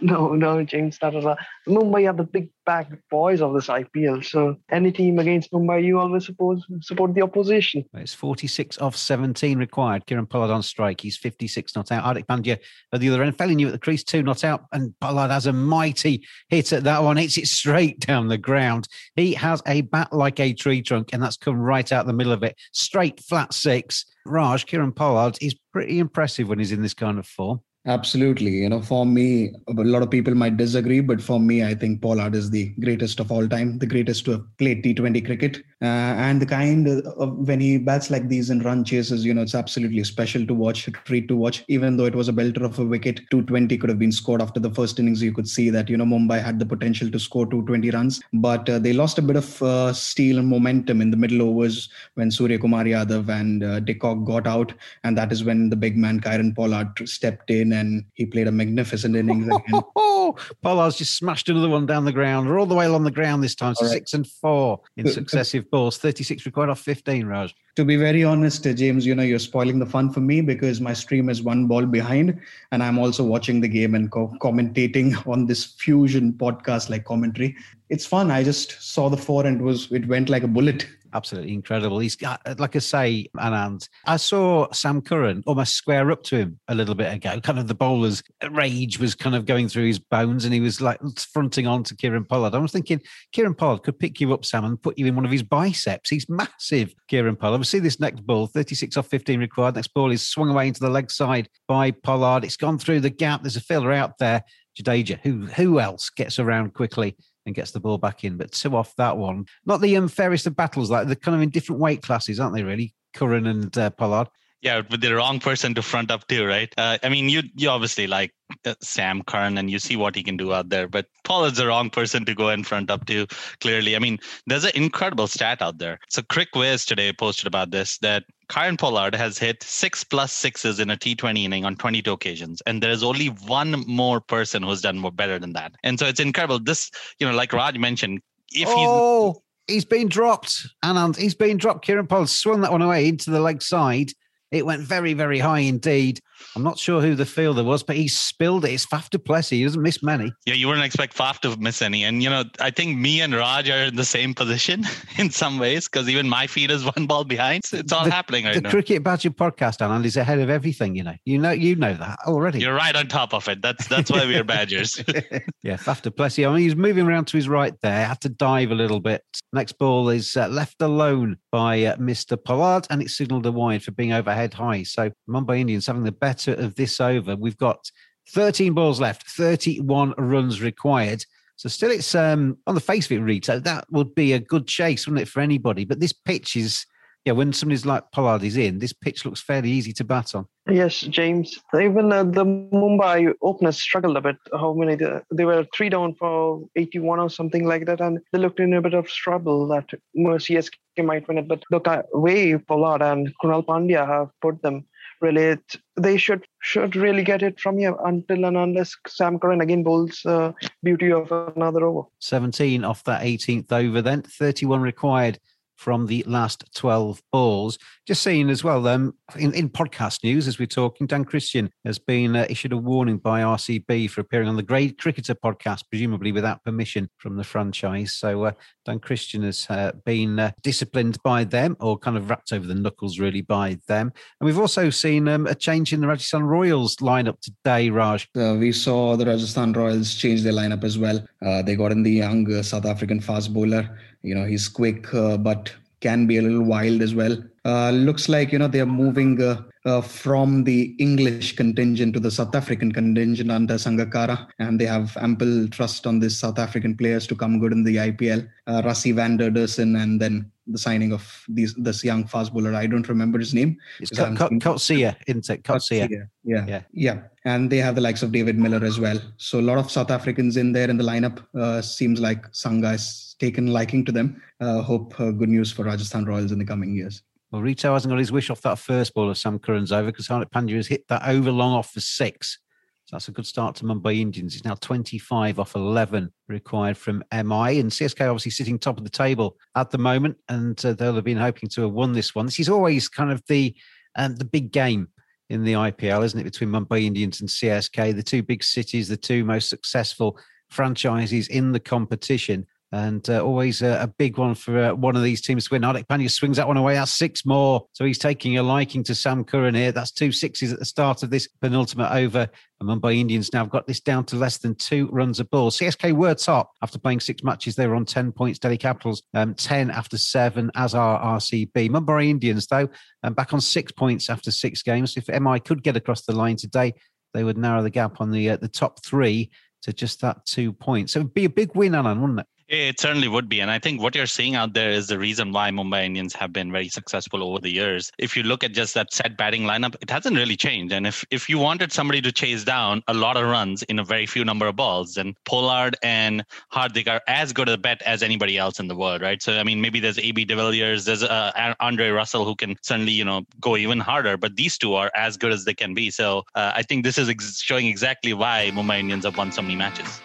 No, 0.00 0.34
no, 0.34 0.62
James, 0.64 0.98
that 1.00 1.14
was 1.14 1.24
a 1.24 1.36
Mumbai 1.66 2.08
are 2.08 2.12
the 2.12 2.24
big 2.24 2.50
bag 2.68 2.98
boys 3.10 3.40
of 3.40 3.54
this 3.54 3.68
IPL. 3.68 4.22
So 4.22 4.56
any 4.70 4.92
team 4.92 5.18
against 5.18 5.50
Mumbai, 5.52 5.82
you 5.82 5.98
always 5.98 6.26
suppose 6.26 6.66
support 6.82 7.14
the 7.14 7.22
opposition. 7.22 7.82
It's 7.94 8.12
46 8.12 8.76
off 8.78 8.94
17 8.94 9.58
required. 9.58 10.04
Kieron 10.04 10.28
Pollard 10.28 10.52
on 10.52 10.62
strike. 10.62 11.00
He's 11.00 11.16
56 11.16 11.74
not 11.74 11.90
out. 11.90 12.04
Hardik 12.04 12.26
Pandya 12.26 12.58
at 12.92 13.00
the 13.00 13.08
other 13.08 13.22
end, 13.22 13.38
failing 13.38 13.58
you 13.58 13.68
at 13.68 13.72
the 13.72 13.78
crease, 13.78 14.04
two 14.04 14.22
not 14.22 14.44
out. 14.44 14.66
And 14.72 14.92
Pollard 15.00 15.30
has 15.30 15.46
a 15.46 15.52
mighty 15.54 16.26
hit 16.50 16.74
at 16.74 16.84
that 16.84 17.02
one. 17.02 17.16
Hits 17.16 17.38
it 17.38 17.46
straight 17.46 18.00
down 18.00 18.28
the 18.28 18.36
ground. 18.36 18.86
He 19.16 19.32
has 19.32 19.62
a 19.66 19.80
bat 19.80 20.12
like 20.12 20.38
a 20.38 20.52
tree 20.52 20.82
trunk, 20.82 21.14
and 21.14 21.22
that's 21.22 21.38
come 21.38 21.56
right 21.56 21.90
out 21.90 22.06
the 22.06 22.12
middle 22.12 22.34
of 22.34 22.42
it. 22.42 22.54
Straight 22.72 23.18
flat 23.20 23.54
six. 23.54 24.04
Raj, 24.26 24.66
Kieron 24.66 24.94
Pollard 24.94 25.38
is 25.40 25.56
pretty 25.72 26.00
impressive 26.00 26.50
when 26.50 26.58
he's 26.58 26.72
in 26.72 26.82
this 26.82 26.92
kind 26.92 27.18
of 27.18 27.26
form. 27.26 27.60
Absolutely. 27.88 28.50
You 28.50 28.68
know, 28.68 28.82
for 28.82 29.06
me, 29.06 29.50
a 29.66 29.72
lot 29.72 30.02
of 30.02 30.10
people 30.10 30.34
might 30.34 30.58
disagree, 30.58 31.00
but 31.00 31.22
for 31.22 31.40
me, 31.40 31.64
I 31.64 31.74
think 31.74 32.02
Pollard 32.02 32.34
is 32.34 32.50
the 32.50 32.66
greatest 32.80 33.18
of 33.18 33.32
all 33.32 33.48
time, 33.48 33.78
the 33.78 33.86
greatest 33.86 34.26
to 34.26 34.32
have 34.32 34.58
played 34.58 34.84
T20 34.84 35.22
cricket. 35.22 35.62
Uh, 35.80 36.12
and 36.26 36.42
the 36.42 36.44
kind 36.44 36.86
of 36.86 37.38
when 37.48 37.60
he 37.60 37.78
bats 37.78 38.10
like 38.10 38.28
these 38.28 38.50
and 38.50 38.62
run 38.62 38.84
chases, 38.84 39.24
you 39.24 39.32
know, 39.32 39.40
it's 39.40 39.54
absolutely 39.54 40.04
special 40.04 40.44
to 40.46 40.52
watch, 40.52 40.86
treat 41.06 41.28
to 41.28 41.36
watch. 41.36 41.64
Even 41.68 41.96
though 41.96 42.04
it 42.04 42.14
was 42.14 42.28
a 42.28 42.32
belter 42.32 42.62
of 42.62 42.78
a 42.78 42.84
wicket, 42.84 43.22
220 43.30 43.78
could 43.78 43.88
have 43.88 43.98
been 43.98 44.12
scored 44.12 44.42
after 44.42 44.60
the 44.60 44.70
first 44.70 44.98
innings. 44.98 45.22
You 45.22 45.32
could 45.32 45.48
see 45.48 45.70
that, 45.70 45.88
you 45.88 45.96
know, 45.96 46.04
Mumbai 46.04 46.44
had 46.44 46.58
the 46.58 46.66
potential 46.66 47.10
to 47.10 47.18
score 47.18 47.46
220 47.46 47.90
runs, 47.92 48.20
but 48.34 48.68
uh, 48.68 48.78
they 48.78 48.92
lost 48.92 49.16
a 49.16 49.22
bit 49.22 49.36
of 49.36 49.62
uh, 49.62 49.94
steel 49.94 50.36
and 50.38 50.48
momentum 50.48 51.00
in 51.00 51.10
the 51.10 51.16
middle 51.16 51.40
overs 51.40 51.88
when 52.16 52.30
Surya 52.30 52.58
Kumar 52.58 52.84
Yadav 52.84 53.30
and 53.30 53.64
uh, 53.64 53.80
got 53.80 54.46
out. 54.46 54.74
And 55.04 55.16
that 55.16 55.32
is 55.32 55.42
when 55.42 55.70
the 55.70 55.76
big 55.76 55.96
man, 55.96 56.20
Kieron 56.20 56.54
Pollard, 56.54 57.08
stepped 57.08 57.50
in 57.50 57.77
and 57.78 58.04
he 58.14 58.26
played 58.26 58.46
a 58.46 58.52
magnificent 58.52 59.16
innings 59.16 59.46
again. 59.46 59.82
Pollard's 60.62 60.96
just 60.96 61.16
smashed 61.16 61.48
another 61.48 61.68
one 61.68 61.86
down 61.86 62.04
the 62.04 62.12
ground. 62.12 62.48
We're 62.48 62.58
all 62.58 62.66
the 62.66 62.74
way 62.74 62.86
along 62.86 63.04
the 63.04 63.10
ground 63.10 63.42
this 63.42 63.54
time. 63.54 63.74
So 63.74 63.86
right. 63.86 63.92
six 63.92 64.14
and 64.14 64.26
four 64.26 64.80
in 64.96 65.08
successive 65.08 65.70
balls. 65.70 65.98
36 65.98 66.44
required 66.44 66.70
off 66.70 66.80
15, 66.80 67.26
Raj. 67.26 67.54
To 67.76 67.84
be 67.84 67.96
very 67.96 68.24
honest, 68.24 68.66
uh, 68.66 68.72
James, 68.72 69.06
you 69.06 69.14
know, 69.14 69.22
you're 69.22 69.38
spoiling 69.38 69.78
the 69.78 69.86
fun 69.86 70.12
for 70.12 70.20
me 70.20 70.40
because 70.40 70.80
my 70.80 70.92
stream 70.92 71.30
is 71.30 71.42
one 71.42 71.66
ball 71.66 71.86
behind 71.86 72.38
and 72.72 72.82
I'm 72.82 72.98
also 72.98 73.22
watching 73.22 73.60
the 73.60 73.68
game 73.68 73.94
and 73.94 74.10
co- 74.10 74.34
commentating 74.40 75.26
on 75.32 75.46
this 75.46 75.64
fusion 75.64 76.32
podcast 76.32 76.90
like 76.90 77.04
commentary. 77.04 77.56
It's 77.88 78.04
fun. 78.04 78.30
I 78.30 78.42
just 78.42 78.82
saw 78.82 79.08
the 79.08 79.16
four 79.16 79.46
and 79.46 79.60
it 79.60 79.64
was 79.64 79.90
it 79.92 80.06
went 80.08 80.28
like 80.28 80.42
a 80.42 80.48
bullet 80.48 80.86
absolutely 81.14 81.54
incredible. 81.54 81.98
He's 81.98 82.16
got, 82.16 82.40
uh, 82.46 82.54
like 82.58 82.76
I 82.76 82.80
say, 82.80 83.26
Anand, 83.36 83.88
I 84.06 84.16
saw 84.16 84.70
Sam 84.72 85.00
Curran 85.00 85.42
almost 85.46 85.74
square 85.74 86.10
up 86.10 86.22
to 86.24 86.36
him 86.36 86.60
a 86.68 86.74
little 86.74 86.94
bit 86.94 87.12
ago. 87.12 87.40
Kind 87.40 87.58
of 87.58 87.68
the 87.68 87.74
bowler's 87.74 88.22
rage 88.50 88.98
was 88.98 89.14
kind 89.14 89.34
of 89.34 89.46
going 89.46 89.68
through 89.68 89.86
his 89.86 89.98
bones 89.98 90.44
and 90.44 90.54
he 90.54 90.60
was 90.60 90.80
like 90.80 91.00
fronting 91.32 91.66
on 91.66 91.82
to 91.84 91.94
Kieron 91.94 92.28
Pollard. 92.28 92.54
I 92.54 92.58
was 92.58 92.72
thinking 92.72 93.00
Kieron 93.34 93.56
Pollard 93.56 93.82
could 93.82 93.98
pick 93.98 94.20
you 94.20 94.32
up, 94.32 94.44
Sam, 94.44 94.64
and 94.64 94.80
put 94.80 94.98
you 94.98 95.06
in 95.06 95.16
one 95.16 95.24
of 95.24 95.30
his 95.30 95.42
biceps. 95.42 96.10
He's 96.10 96.28
massive, 96.28 96.94
Kieron 97.10 97.38
Pollard. 97.38 97.58
We 97.58 97.64
see 97.64 97.78
this 97.78 98.00
next 98.00 98.26
ball, 98.26 98.46
36 98.46 98.96
off 98.96 99.08
15 99.08 99.40
required. 99.40 99.76
Next 99.76 99.94
ball 99.94 100.10
is 100.10 100.26
swung 100.26 100.50
away 100.50 100.68
into 100.68 100.80
the 100.80 100.90
leg 100.90 101.10
side 101.10 101.48
by 101.66 101.90
Pollard. 101.90 102.44
It's 102.44 102.56
gone 102.56 102.78
through 102.78 103.00
the 103.00 103.10
gap. 103.10 103.42
There's 103.42 103.56
a 103.56 103.60
filler 103.60 103.92
out 103.92 104.18
there. 104.18 104.42
Jadeja, 104.78 105.18
who 105.22 105.46
who 105.46 105.80
else 105.80 106.08
gets 106.10 106.38
around 106.38 106.74
quickly 106.74 107.16
and 107.48 107.54
gets 107.56 107.72
the 107.72 107.80
ball 107.80 107.98
back 107.98 108.24
in. 108.24 108.36
But 108.36 108.52
two 108.52 108.76
off 108.76 108.94
that 108.96 109.16
one. 109.16 109.46
Not 109.66 109.80
the 109.80 109.96
um, 109.96 110.08
fairest 110.08 110.46
of 110.46 110.54
battles, 110.54 110.90
like 110.90 111.06
they're 111.06 111.16
kind 111.16 111.34
of 111.34 111.42
in 111.42 111.50
different 111.50 111.80
weight 111.80 112.02
classes, 112.02 112.38
aren't 112.38 112.54
they, 112.54 112.62
really? 112.62 112.94
Curran 113.14 113.46
and 113.46 113.76
uh, 113.76 113.90
Pollard. 113.90 114.28
Yeah, 114.60 114.82
with 114.90 115.00
the 115.00 115.14
wrong 115.14 115.38
person 115.38 115.74
to 115.74 115.82
front 115.82 116.10
up 116.10 116.26
to, 116.28 116.44
right? 116.44 116.72
Uh, 116.76 116.98
I 117.04 117.08
mean, 117.08 117.28
you 117.28 117.42
you 117.54 117.68
obviously 117.68 118.08
like 118.08 118.34
uh, 118.64 118.74
Sam 118.80 119.22
Curran 119.22 119.56
and 119.56 119.70
you 119.70 119.78
see 119.78 119.94
what 119.94 120.16
he 120.16 120.22
can 120.24 120.36
do 120.36 120.52
out 120.52 120.68
there, 120.68 120.88
but 120.88 121.06
Pollard's 121.22 121.58
the 121.58 121.68
wrong 121.68 121.90
person 121.90 122.24
to 122.24 122.34
go 122.34 122.48
in 122.48 122.64
front 122.64 122.90
up 122.90 123.06
to. 123.06 123.26
Clearly, 123.60 123.94
I 123.94 124.00
mean, 124.00 124.18
there's 124.46 124.64
an 124.64 124.72
incredible 124.74 125.28
stat 125.28 125.62
out 125.62 125.78
there. 125.78 126.00
So 126.08 126.22
CricViz 126.22 126.86
today 126.86 127.12
posted 127.12 127.46
about 127.46 127.70
this 127.70 127.98
that 127.98 128.24
Kieron 128.48 128.78
Pollard 128.78 129.14
has 129.14 129.38
hit 129.38 129.62
six 129.62 130.02
plus 130.02 130.32
sixes 130.32 130.80
in 130.80 130.90
a 130.90 130.96
T20 130.96 131.44
inning 131.44 131.64
on 131.64 131.76
22 131.76 132.10
occasions, 132.10 132.60
and 132.66 132.82
there's 132.82 133.04
only 133.04 133.26
one 133.26 133.84
more 133.86 134.20
person 134.20 134.64
who's 134.64 134.80
done 134.80 134.98
more 134.98 135.12
better 135.12 135.38
than 135.38 135.52
that. 135.52 135.72
And 135.84 136.00
so 136.00 136.06
it's 136.06 136.20
incredible. 136.20 136.58
This, 136.58 136.90
you 137.20 137.28
know, 137.28 137.34
like 137.34 137.52
Raj 137.52 137.78
mentioned, 137.78 138.20
if 138.50 138.68
oh. 138.68 139.34
he's 139.34 139.42
he's 139.68 139.84
been 139.84 140.08
dropped, 140.08 140.66
and 140.82 141.14
he's 141.16 141.34
been 141.34 141.58
dropped. 141.58 141.86
Kieron 141.86 142.08
Pollard 142.08 142.28
swung 142.28 142.62
that 142.62 142.72
one 142.72 142.82
away 142.82 143.08
into 143.08 143.30
the 143.30 143.40
leg 143.40 143.62
side. 143.62 144.10
It 144.50 144.64
went 144.64 144.82
very, 144.82 145.14
very 145.14 145.38
high 145.38 145.60
indeed. 145.60 146.20
I'm 146.56 146.62
not 146.62 146.78
sure 146.78 147.00
who 147.00 147.14
the 147.14 147.26
fielder 147.26 147.64
was, 147.64 147.82
but 147.82 147.96
he 147.96 148.08
spilled 148.08 148.64
it. 148.64 148.72
It's 148.72 148.86
Faf 148.86 149.10
du 149.10 149.18
Plessis. 149.18 149.50
He 149.50 149.64
doesn't 149.64 149.82
miss 149.82 150.02
many. 150.02 150.32
Yeah, 150.46 150.54
you 150.54 150.66
wouldn't 150.66 150.84
expect 150.84 151.16
Faf 151.16 151.40
to 151.40 151.56
miss 151.58 151.82
any. 151.82 152.04
And, 152.04 152.22
you 152.22 152.30
know, 152.30 152.44
I 152.60 152.70
think 152.70 152.98
me 152.98 153.20
and 153.20 153.34
Raj 153.34 153.68
are 153.68 153.84
in 153.84 153.96
the 153.96 154.04
same 154.04 154.34
position 154.34 154.84
in 155.18 155.30
some 155.30 155.58
ways 155.58 155.88
because 155.88 156.08
even 156.08 156.28
my 156.28 156.46
feet 156.46 156.70
is 156.70 156.84
one 156.84 157.06
ball 157.06 157.24
behind. 157.24 157.64
It's 157.72 157.92
all 157.92 158.04
the, 158.04 158.10
happening 158.10 158.44
right 158.44 158.54
the 158.54 158.60
now. 158.62 158.68
The 158.68 158.74
Cricket 158.74 159.02
Badger 159.02 159.30
podcast, 159.30 159.80
Alan, 159.80 160.04
is 160.04 160.16
ahead 160.16 160.38
of 160.38 160.50
everything, 160.50 160.94
you 160.96 161.04
know. 161.04 161.14
You 161.24 161.38
know 161.38 161.50
you 161.50 161.76
know 161.76 161.94
that 161.94 162.18
already. 162.26 162.60
You're 162.60 162.74
right 162.74 162.94
on 162.94 163.08
top 163.08 163.34
of 163.34 163.48
it. 163.48 163.62
That's 163.62 163.86
that's 163.88 164.10
why 164.10 164.24
we're 164.24 164.44
Badgers. 164.44 165.02
yeah, 165.62 165.76
Faf 165.76 166.02
du 166.02 166.10
Plessis. 166.10 166.44
I 166.44 166.52
mean, 166.52 166.62
he's 166.62 166.76
moving 166.76 167.06
around 167.06 167.26
to 167.28 167.36
his 167.36 167.48
right 167.48 167.74
there. 167.82 168.06
Had 168.06 168.20
to 168.22 168.28
dive 168.28 168.70
a 168.70 168.74
little 168.74 169.00
bit. 169.00 169.22
Next 169.52 169.72
ball 169.72 170.08
is 170.10 170.36
uh, 170.36 170.48
left 170.48 170.80
alone 170.80 171.36
by 171.50 171.84
uh, 171.84 171.96
Mr. 171.96 172.42
Pollard, 172.42 172.86
and 172.90 173.02
it 173.02 173.10
signalled 173.10 173.46
a 173.46 173.52
wide 173.52 173.82
for 173.82 173.92
being 173.92 174.12
overhead 174.12 174.54
high. 174.54 174.82
So 174.82 175.10
Mumbai 175.28 175.60
Indians 175.60 175.86
having 175.86 176.04
the 176.04 176.12
better 176.28 176.52
of 176.52 176.74
this 176.74 177.00
over. 177.00 177.36
We've 177.36 177.56
got 177.56 177.90
13 178.34 178.74
balls 178.74 179.00
left, 179.00 179.26
31 179.30 180.12
runs 180.18 180.60
required. 180.60 181.24
So 181.56 181.70
still, 181.70 181.90
it's 181.90 182.14
um, 182.14 182.58
on 182.66 182.74
the 182.74 182.82
face 182.82 183.06
of 183.06 183.12
it, 183.12 183.20
Rito. 183.20 183.58
That 183.58 183.86
would 183.90 184.14
be 184.14 184.34
a 184.34 184.38
good 184.38 184.66
chase, 184.66 185.06
wouldn't 185.06 185.22
it, 185.22 185.30
for 185.30 185.40
anybody? 185.40 185.86
But 185.86 186.00
this 186.00 186.12
pitch 186.12 186.54
is, 186.54 186.84
yeah, 187.24 187.32
when 187.32 187.54
somebody's 187.54 187.86
like 187.86 188.04
Pollard 188.12 188.44
is 188.44 188.58
in, 188.58 188.78
this 188.78 188.92
pitch 188.92 189.24
looks 189.24 189.40
fairly 189.40 189.70
easy 189.70 189.94
to 189.94 190.04
bat 190.04 190.34
on. 190.34 190.46
Yes, 190.68 191.00
James. 191.00 191.58
Even 191.74 192.12
uh, 192.12 192.24
the 192.24 192.44
Mumbai 192.44 193.32
openers 193.40 193.80
struggled 193.80 194.18
a 194.18 194.20
bit. 194.20 194.36
How 194.52 194.74
many? 194.74 194.96
They 195.32 195.46
were 195.46 195.66
three 195.74 195.88
down 195.88 196.14
for 196.14 196.62
81 196.76 197.20
or 197.20 197.30
something 197.30 197.66
like 197.66 197.86
that, 197.86 198.02
and 198.02 198.20
they 198.32 198.38
looked 198.38 198.60
in 198.60 198.74
a 198.74 198.82
bit 198.82 198.92
of 198.92 199.08
trouble 199.08 199.66
that 199.68 199.88
CSK 200.14 200.72
might 200.98 201.26
win 201.26 201.38
it. 201.38 201.48
But 201.48 201.62
the 201.70 202.04
way 202.12 202.58
Pollard 202.58 203.00
and 203.00 203.32
Krunal 203.42 203.64
Pandya 203.64 204.06
have 204.06 204.28
put 204.42 204.60
them 204.60 204.84
really 205.20 205.56
they 205.96 206.16
should 206.16 206.46
should 206.60 206.96
really 206.96 207.24
get 207.24 207.42
it 207.42 207.58
from 207.60 207.78
here 207.78 207.96
until 208.04 208.44
and 208.44 208.56
unless 208.56 208.94
Sam 209.06 209.38
Curran 209.38 209.60
again 209.60 209.82
bowls 209.82 210.24
uh, 210.24 210.52
beauty 210.82 211.12
of 211.12 211.32
another 211.32 211.84
over. 211.84 212.08
17 212.20 212.84
off 212.84 213.04
that 213.04 213.22
18th 213.22 213.72
over, 213.72 214.02
then 214.02 214.22
31 214.22 214.80
required 214.80 215.38
from 215.78 216.06
the 216.06 216.24
last 216.26 216.64
12 216.74 217.22
balls. 217.32 217.78
Just 218.06 218.22
seeing 218.22 218.50
as 218.50 218.64
well, 218.64 218.86
um, 218.88 219.14
in, 219.38 219.54
in 219.54 219.68
podcast 219.68 220.24
news 220.24 220.48
as 220.48 220.58
we're 220.58 220.66
talking, 220.66 221.06
Dan 221.06 221.24
Christian 221.24 221.70
has 221.84 221.98
been 221.98 222.34
uh, 222.34 222.46
issued 222.50 222.72
a 222.72 222.76
warning 222.76 223.18
by 223.18 223.42
RCB 223.42 224.10
for 224.10 224.20
appearing 224.20 224.48
on 224.48 224.56
the 224.56 224.62
Grade 224.62 224.98
Cricketer 224.98 225.36
podcast, 225.36 225.84
presumably 225.88 226.32
without 226.32 226.64
permission 226.64 227.08
from 227.18 227.36
the 227.36 227.44
franchise. 227.44 228.12
So 228.12 228.44
uh, 228.44 228.52
Dan 228.84 228.98
Christian 228.98 229.42
has 229.44 229.66
uh, 229.70 229.92
been 230.04 230.40
uh, 230.40 230.50
disciplined 230.62 231.22
by 231.22 231.44
them 231.44 231.76
or 231.78 231.96
kind 231.96 232.16
of 232.16 232.28
rapped 232.28 232.52
over 232.52 232.66
the 232.66 232.74
knuckles 232.74 233.20
really 233.20 233.42
by 233.42 233.78
them. 233.86 234.12
And 234.40 234.46
we've 234.46 234.58
also 234.58 234.90
seen 234.90 235.28
um, 235.28 235.46
a 235.46 235.54
change 235.54 235.92
in 235.92 236.00
the 236.00 236.08
Rajasthan 236.08 236.42
Royals 236.42 236.96
lineup 236.96 237.40
today, 237.40 237.88
Raj. 237.90 238.28
Uh, 238.36 238.56
we 238.58 238.72
saw 238.72 239.16
the 239.16 239.26
Rajasthan 239.26 239.74
Royals 239.74 240.16
change 240.16 240.42
their 240.42 240.52
lineup 240.52 240.82
as 240.82 240.98
well. 240.98 241.24
Uh, 241.40 241.62
they 241.62 241.76
got 241.76 241.92
in 241.92 242.02
the 242.02 242.10
young 242.10 242.62
South 242.64 242.84
African 242.84 243.20
fast 243.20 243.54
bowler 243.54 243.96
you 244.22 244.34
know, 244.34 244.44
he's 244.44 244.68
quick, 244.68 245.12
uh, 245.14 245.36
but 245.36 245.74
can 246.00 246.26
be 246.26 246.38
a 246.38 246.42
little 246.42 246.62
wild 246.62 247.02
as 247.02 247.14
well. 247.14 247.36
Uh, 247.64 247.90
looks 247.90 248.28
like 248.28 248.52
you 248.52 248.58
know 248.58 248.68
they 248.68 248.80
are 248.80 248.86
moving 248.86 249.40
uh, 249.42 249.62
uh, 249.84 250.00
from 250.00 250.64
the 250.64 250.94
English 250.98 251.56
contingent 251.56 252.14
to 252.14 252.20
the 252.20 252.30
South 252.30 252.54
African 252.54 252.92
contingent 252.92 253.50
under 253.50 253.74
Sangakkara, 253.74 254.46
and 254.58 254.80
they 254.80 254.86
have 254.86 255.16
ample 255.20 255.68
trust 255.68 256.06
on 256.06 256.20
these 256.20 256.38
South 256.38 256.58
African 256.58 256.96
players 256.96 257.26
to 257.26 257.34
come 257.34 257.58
good 257.58 257.72
in 257.72 257.84
the 257.84 257.96
IPL. 257.96 258.48
Uh, 258.66 258.82
Rassie 258.82 259.14
van 259.14 259.36
der 259.36 259.50
Dussen, 259.50 260.00
and 260.02 260.20
then 260.20 260.50
the 260.66 260.78
signing 260.78 261.12
of 261.12 261.44
these 261.48 261.74
this 261.74 262.04
young 262.04 262.26
fast 262.26 262.52
bowler. 262.52 262.74
I 262.74 262.86
don't 262.86 263.08
remember 263.08 263.38
his 263.38 263.54
name. 263.54 263.78
It's 264.00 264.10
Coetzee, 264.10 265.14
isn't 265.26 265.50
it? 265.50 265.62
Coetzee. 265.64 266.08
Yeah, 266.44 266.64
yeah, 266.66 266.82
yeah. 266.92 267.22
And 267.44 267.70
they 267.70 267.78
have 267.78 267.94
the 267.94 268.00
likes 268.00 268.22
of 268.22 268.32
David 268.32 268.58
Miller 268.58 268.84
as 268.84 269.00
well. 269.00 269.20
So 269.38 269.58
a 269.58 269.62
lot 269.62 269.78
of 269.78 269.90
South 269.90 270.10
Africans 270.10 270.56
in 270.56 270.72
there 270.72 270.90
in 270.90 270.98
the 270.98 271.04
lineup. 271.04 271.44
Uh, 271.58 271.80
seems 271.80 272.20
like 272.20 272.50
Sangha 272.52 272.90
has 272.92 273.36
taken 273.38 273.68
liking 273.68 274.04
to 274.04 274.12
them. 274.12 274.42
Uh, 274.60 274.82
hope 274.82 275.18
uh, 275.20 275.30
good 275.30 275.48
news 275.48 275.72
for 275.72 275.84
Rajasthan 275.84 276.24
Royals 276.24 276.52
in 276.52 276.58
the 276.58 276.64
coming 276.64 276.94
years. 276.94 277.22
Well, 277.50 277.62
Rito 277.62 277.92
hasn't 277.92 278.10
got 278.10 278.18
his 278.18 278.32
wish 278.32 278.50
off 278.50 278.60
that 278.62 278.78
first 278.78 279.14
ball 279.14 279.30
of 279.30 279.38
Sam 279.38 279.58
Curran's 279.58 279.92
over 279.92 280.10
because 280.10 280.28
Hardik 280.28 280.50
Pandya 280.50 280.76
has 280.76 280.86
hit 280.86 281.08
that 281.08 281.26
over 281.26 281.50
long 281.50 281.72
off 281.72 281.92
for 281.92 282.00
six. 282.00 282.58
So 283.06 283.16
that's 283.16 283.28
a 283.28 283.32
good 283.32 283.46
start 283.46 283.74
to 283.76 283.84
Mumbai 283.84 284.20
Indians. 284.20 284.54
It's 284.54 284.66
now 284.66 284.74
25 284.74 285.58
off 285.58 285.74
11 285.74 286.30
required 286.46 286.98
from 286.98 287.24
MI. 287.32 287.80
And 287.80 287.90
CSK 287.90 288.20
obviously 288.28 288.50
sitting 288.50 288.78
top 288.78 288.98
of 288.98 289.04
the 289.04 289.08
table 289.08 289.56
at 289.74 289.90
the 289.90 289.96
moment. 289.96 290.36
And 290.50 290.78
uh, 290.84 290.92
they'll 290.92 291.14
have 291.14 291.24
been 291.24 291.38
hoping 291.38 291.70
to 291.70 291.82
have 291.82 291.92
won 291.92 292.12
this 292.12 292.34
one. 292.34 292.44
This 292.44 292.60
is 292.60 292.68
always 292.68 293.08
kind 293.08 293.32
of 293.32 293.42
the 293.48 293.74
um, 294.16 294.36
the 294.36 294.44
big 294.44 294.72
game 294.72 295.08
in 295.48 295.64
the 295.64 295.72
IPL, 295.72 296.22
isn't 296.24 296.38
it? 296.38 296.44
Between 296.44 296.68
Mumbai 296.68 297.04
Indians 297.04 297.40
and 297.40 297.48
CSK, 297.48 298.14
the 298.14 298.22
two 298.22 298.42
big 298.42 298.62
cities, 298.62 299.08
the 299.08 299.16
two 299.16 299.42
most 299.42 299.70
successful 299.70 300.38
franchises 300.68 301.48
in 301.48 301.72
the 301.72 301.80
competition 301.80 302.66
and 302.92 303.28
uh, 303.28 303.44
always 303.44 303.82
a, 303.82 304.00
a, 304.02 304.06
big 304.06 304.38
one 304.38 304.54
for 304.54 304.78
uh, 304.78 304.94
one 304.94 305.14
of 305.14 305.22
these 305.22 305.42
teams 305.42 305.68
to 305.68 305.74
win. 305.74 305.82
Hardik 305.82 306.06
Pandya 306.06 306.30
swings 306.30 306.56
that 306.56 306.66
one 306.66 306.78
away. 306.78 306.94
That's 306.94 307.12
six 307.12 307.44
more. 307.44 307.86
So 307.92 308.04
he's 308.04 308.18
taking 308.18 308.56
a 308.56 308.62
liking 308.62 309.04
to 309.04 309.14
Sam 309.14 309.44
Curran 309.44 309.74
here. 309.74 309.92
That's 309.92 310.10
two 310.10 310.32
sixes 310.32 310.72
at 310.72 310.78
the 310.78 310.86
start 310.86 311.22
of 311.22 311.28
this 311.28 311.48
penultimate 311.60 312.12
over. 312.12 312.48
And 312.80 312.88
Mumbai 312.88 313.18
Indians 313.18 313.52
now 313.52 313.60
have 313.60 313.70
got 313.70 313.86
this 313.86 314.00
down 314.00 314.24
to 314.26 314.36
less 314.36 314.58
than 314.58 314.74
two 314.74 315.08
runs 315.12 315.38
a 315.38 315.44
ball. 315.44 315.70
CSK 315.70 316.14
were 316.14 316.34
top 316.34 316.72
after 316.80 316.98
playing 316.98 317.20
six 317.20 317.42
matches. 317.42 317.76
They 317.76 317.86
were 317.86 317.94
on 317.94 318.06
10 318.06 318.32
points. 318.32 318.58
Delhi 318.58 318.78
Capitals, 318.78 319.22
um, 319.34 319.54
10 319.54 319.90
after 319.90 320.16
seven, 320.16 320.70
as 320.74 320.94
are 320.94 321.36
RCB. 321.36 321.90
Mumbai 321.90 322.28
Indians, 322.28 322.66
though, 322.68 322.88
um, 323.22 323.34
back 323.34 323.52
on 323.52 323.60
six 323.60 323.92
points 323.92 324.30
after 324.30 324.50
six 324.50 324.82
games. 324.82 325.16
If 325.16 325.28
MI 325.28 325.60
could 325.60 325.82
get 325.82 325.96
across 325.96 326.22
the 326.22 326.34
line 326.34 326.56
today, 326.56 326.94
they 327.34 327.44
would 327.44 327.58
narrow 327.58 327.82
the 327.82 327.90
gap 327.90 328.22
on 328.22 328.30
the 328.30 328.50
uh, 328.50 328.56
the 328.56 328.68
top 328.68 329.04
three 329.04 329.50
to 329.82 329.92
just 329.92 330.22
that 330.22 330.46
two 330.46 330.72
points. 330.72 331.12
So 331.12 331.20
it'd 331.20 331.34
be 331.34 331.44
a 331.44 331.50
big 331.50 331.74
win, 331.74 331.94
Alan, 331.94 332.20
wouldn't 332.20 332.40
it? 332.40 332.46
It 332.68 333.00
certainly 333.00 333.28
would 333.28 333.48
be. 333.48 333.60
And 333.60 333.70
I 333.70 333.78
think 333.78 334.02
what 334.02 334.14
you're 334.14 334.26
seeing 334.26 334.54
out 334.54 334.74
there 334.74 334.90
is 334.90 335.06
the 335.06 335.18
reason 335.18 335.52
why 335.52 335.70
Mumbai 335.70 336.04
Indians 336.04 336.34
have 336.34 336.52
been 336.52 336.70
very 336.70 336.90
successful 336.90 337.42
over 337.42 337.60
the 337.60 337.70
years. 337.70 338.12
If 338.18 338.36
you 338.36 338.42
look 338.42 338.62
at 338.62 338.72
just 338.72 338.92
that 338.92 339.10
set 339.10 339.38
batting 339.38 339.62
lineup, 339.62 339.96
it 340.02 340.10
hasn't 340.10 340.36
really 340.36 340.56
changed. 340.56 340.92
And 340.92 341.06
if, 341.06 341.24
if 341.30 341.48
you 341.48 341.58
wanted 341.58 341.92
somebody 341.92 342.20
to 342.20 342.30
chase 342.30 342.64
down 342.64 343.02
a 343.08 343.14
lot 343.14 343.38
of 343.38 343.46
runs 343.46 343.84
in 343.84 343.98
a 343.98 344.04
very 344.04 344.26
few 344.26 344.44
number 344.44 344.66
of 344.66 344.76
balls, 344.76 345.14
then 345.14 345.34
Pollard 345.46 345.96
and 346.02 346.44
Hardik 346.70 347.08
are 347.08 347.22
as 347.26 347.54
good 347.54 347.70
a 347.70 347.78
bet 347.78 348.02
as 348.02 348.22
anybody 348.22 348.58
else 348.58 348.78
in 348.78 348.86
the 348.86 348.96
world, 348.96 349.22
right? 349.22 349.42
So, 349.42 349.58
I 349.58 349.64
mean, 349.64 349.80
maybe 349.80 349.98
there's 349.98 350.18
AB 350.18 350.44
de 350.44 350.54
Villiers, 350.54 351.06
there's 351.06 351.22
uh, 351.22 351.74
Andre 351.80 352.10
Russell 352.10 352.44
who 352.44 352.54
can 352.54 352.76
certainly, 352.82 353.12
you 353.12 353.24
know, 353.24 353.46
go 353.62 353.78
even 353.78 353.98
harder, 353.98 354.36
but 354.36 354.56
these 354.56 354.76
two 354.76 354.94
are 354.94 355.10
as 355.14 355.38
good 355.38 355.52
as 355.52 355.64
they 355.64 355.74
can 355.74 355.94
be. 355.94 356.10
So 356.10 356.44
uh, 356.54 356.72
I 356.74 356.82
think 356.82 357.04
this 357.04 357.16
is 357.16 357.30
ex- 357.30 357.62
showing 357.62 357.86
exactly 357.86 358.34
why 358.34 358.70
Mumbai 358.74 359.00
Indians 359.00 359.24
have 359.24 359.38
won 359.38 359.52
so 359.52 359.62
many 359.62 359.74
matches. 359.76 360.20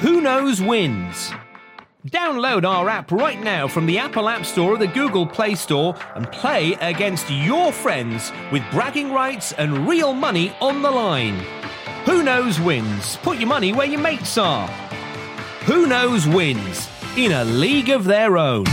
Who 0.00 0.22
Knows 0.22 0.62
Wins. 0.62 1.30
Download 2.08 2.64
our 2.66 2.88
app 2.88 3.12
right 3.12 3.38
now 3.38 3.68
from 3.68 3.84
the 3.84 3.98
Apple 3.98 4.30
App 4.30 4.46
Store 4.46 4.72
or 4.72 4.78
the 4.78 4.86
Google 4.86 5.26
Play 5.26 5.54
Store 5.54 5.94
and 6.14 6.32
play 6.32 6.72
against 6.80 7.28
your 7.28 7.70
friends 7.70 8.32
with 8.50 8.62
bragging 8.70 9.12
rights 9.12 9.52
and 9.52 9.86
real 9.86 10.14
money 10.14 10.54
on 10.58 10.80
the 10.80 10.90
line. 10.90 11.36
Who 12.06 12.22
Knows 12.22 12.58
Wins. 12.58 13.18
Put 13.18 13.36
your 13.36 13.48
money 13.48 13.74
where 13.74 13.86
your 13.86 14.00
mates 14.00 14.38
are. 14.38 14.68
Who 15.66 15.86
Knows 15.86 16.26
Wins 16.26 16.88
in 17.18 17.32
a 17.32 17.44
league 17.44 17.90
of 17.90 18.04
their 18.04 18.38
own. 18.38 18.64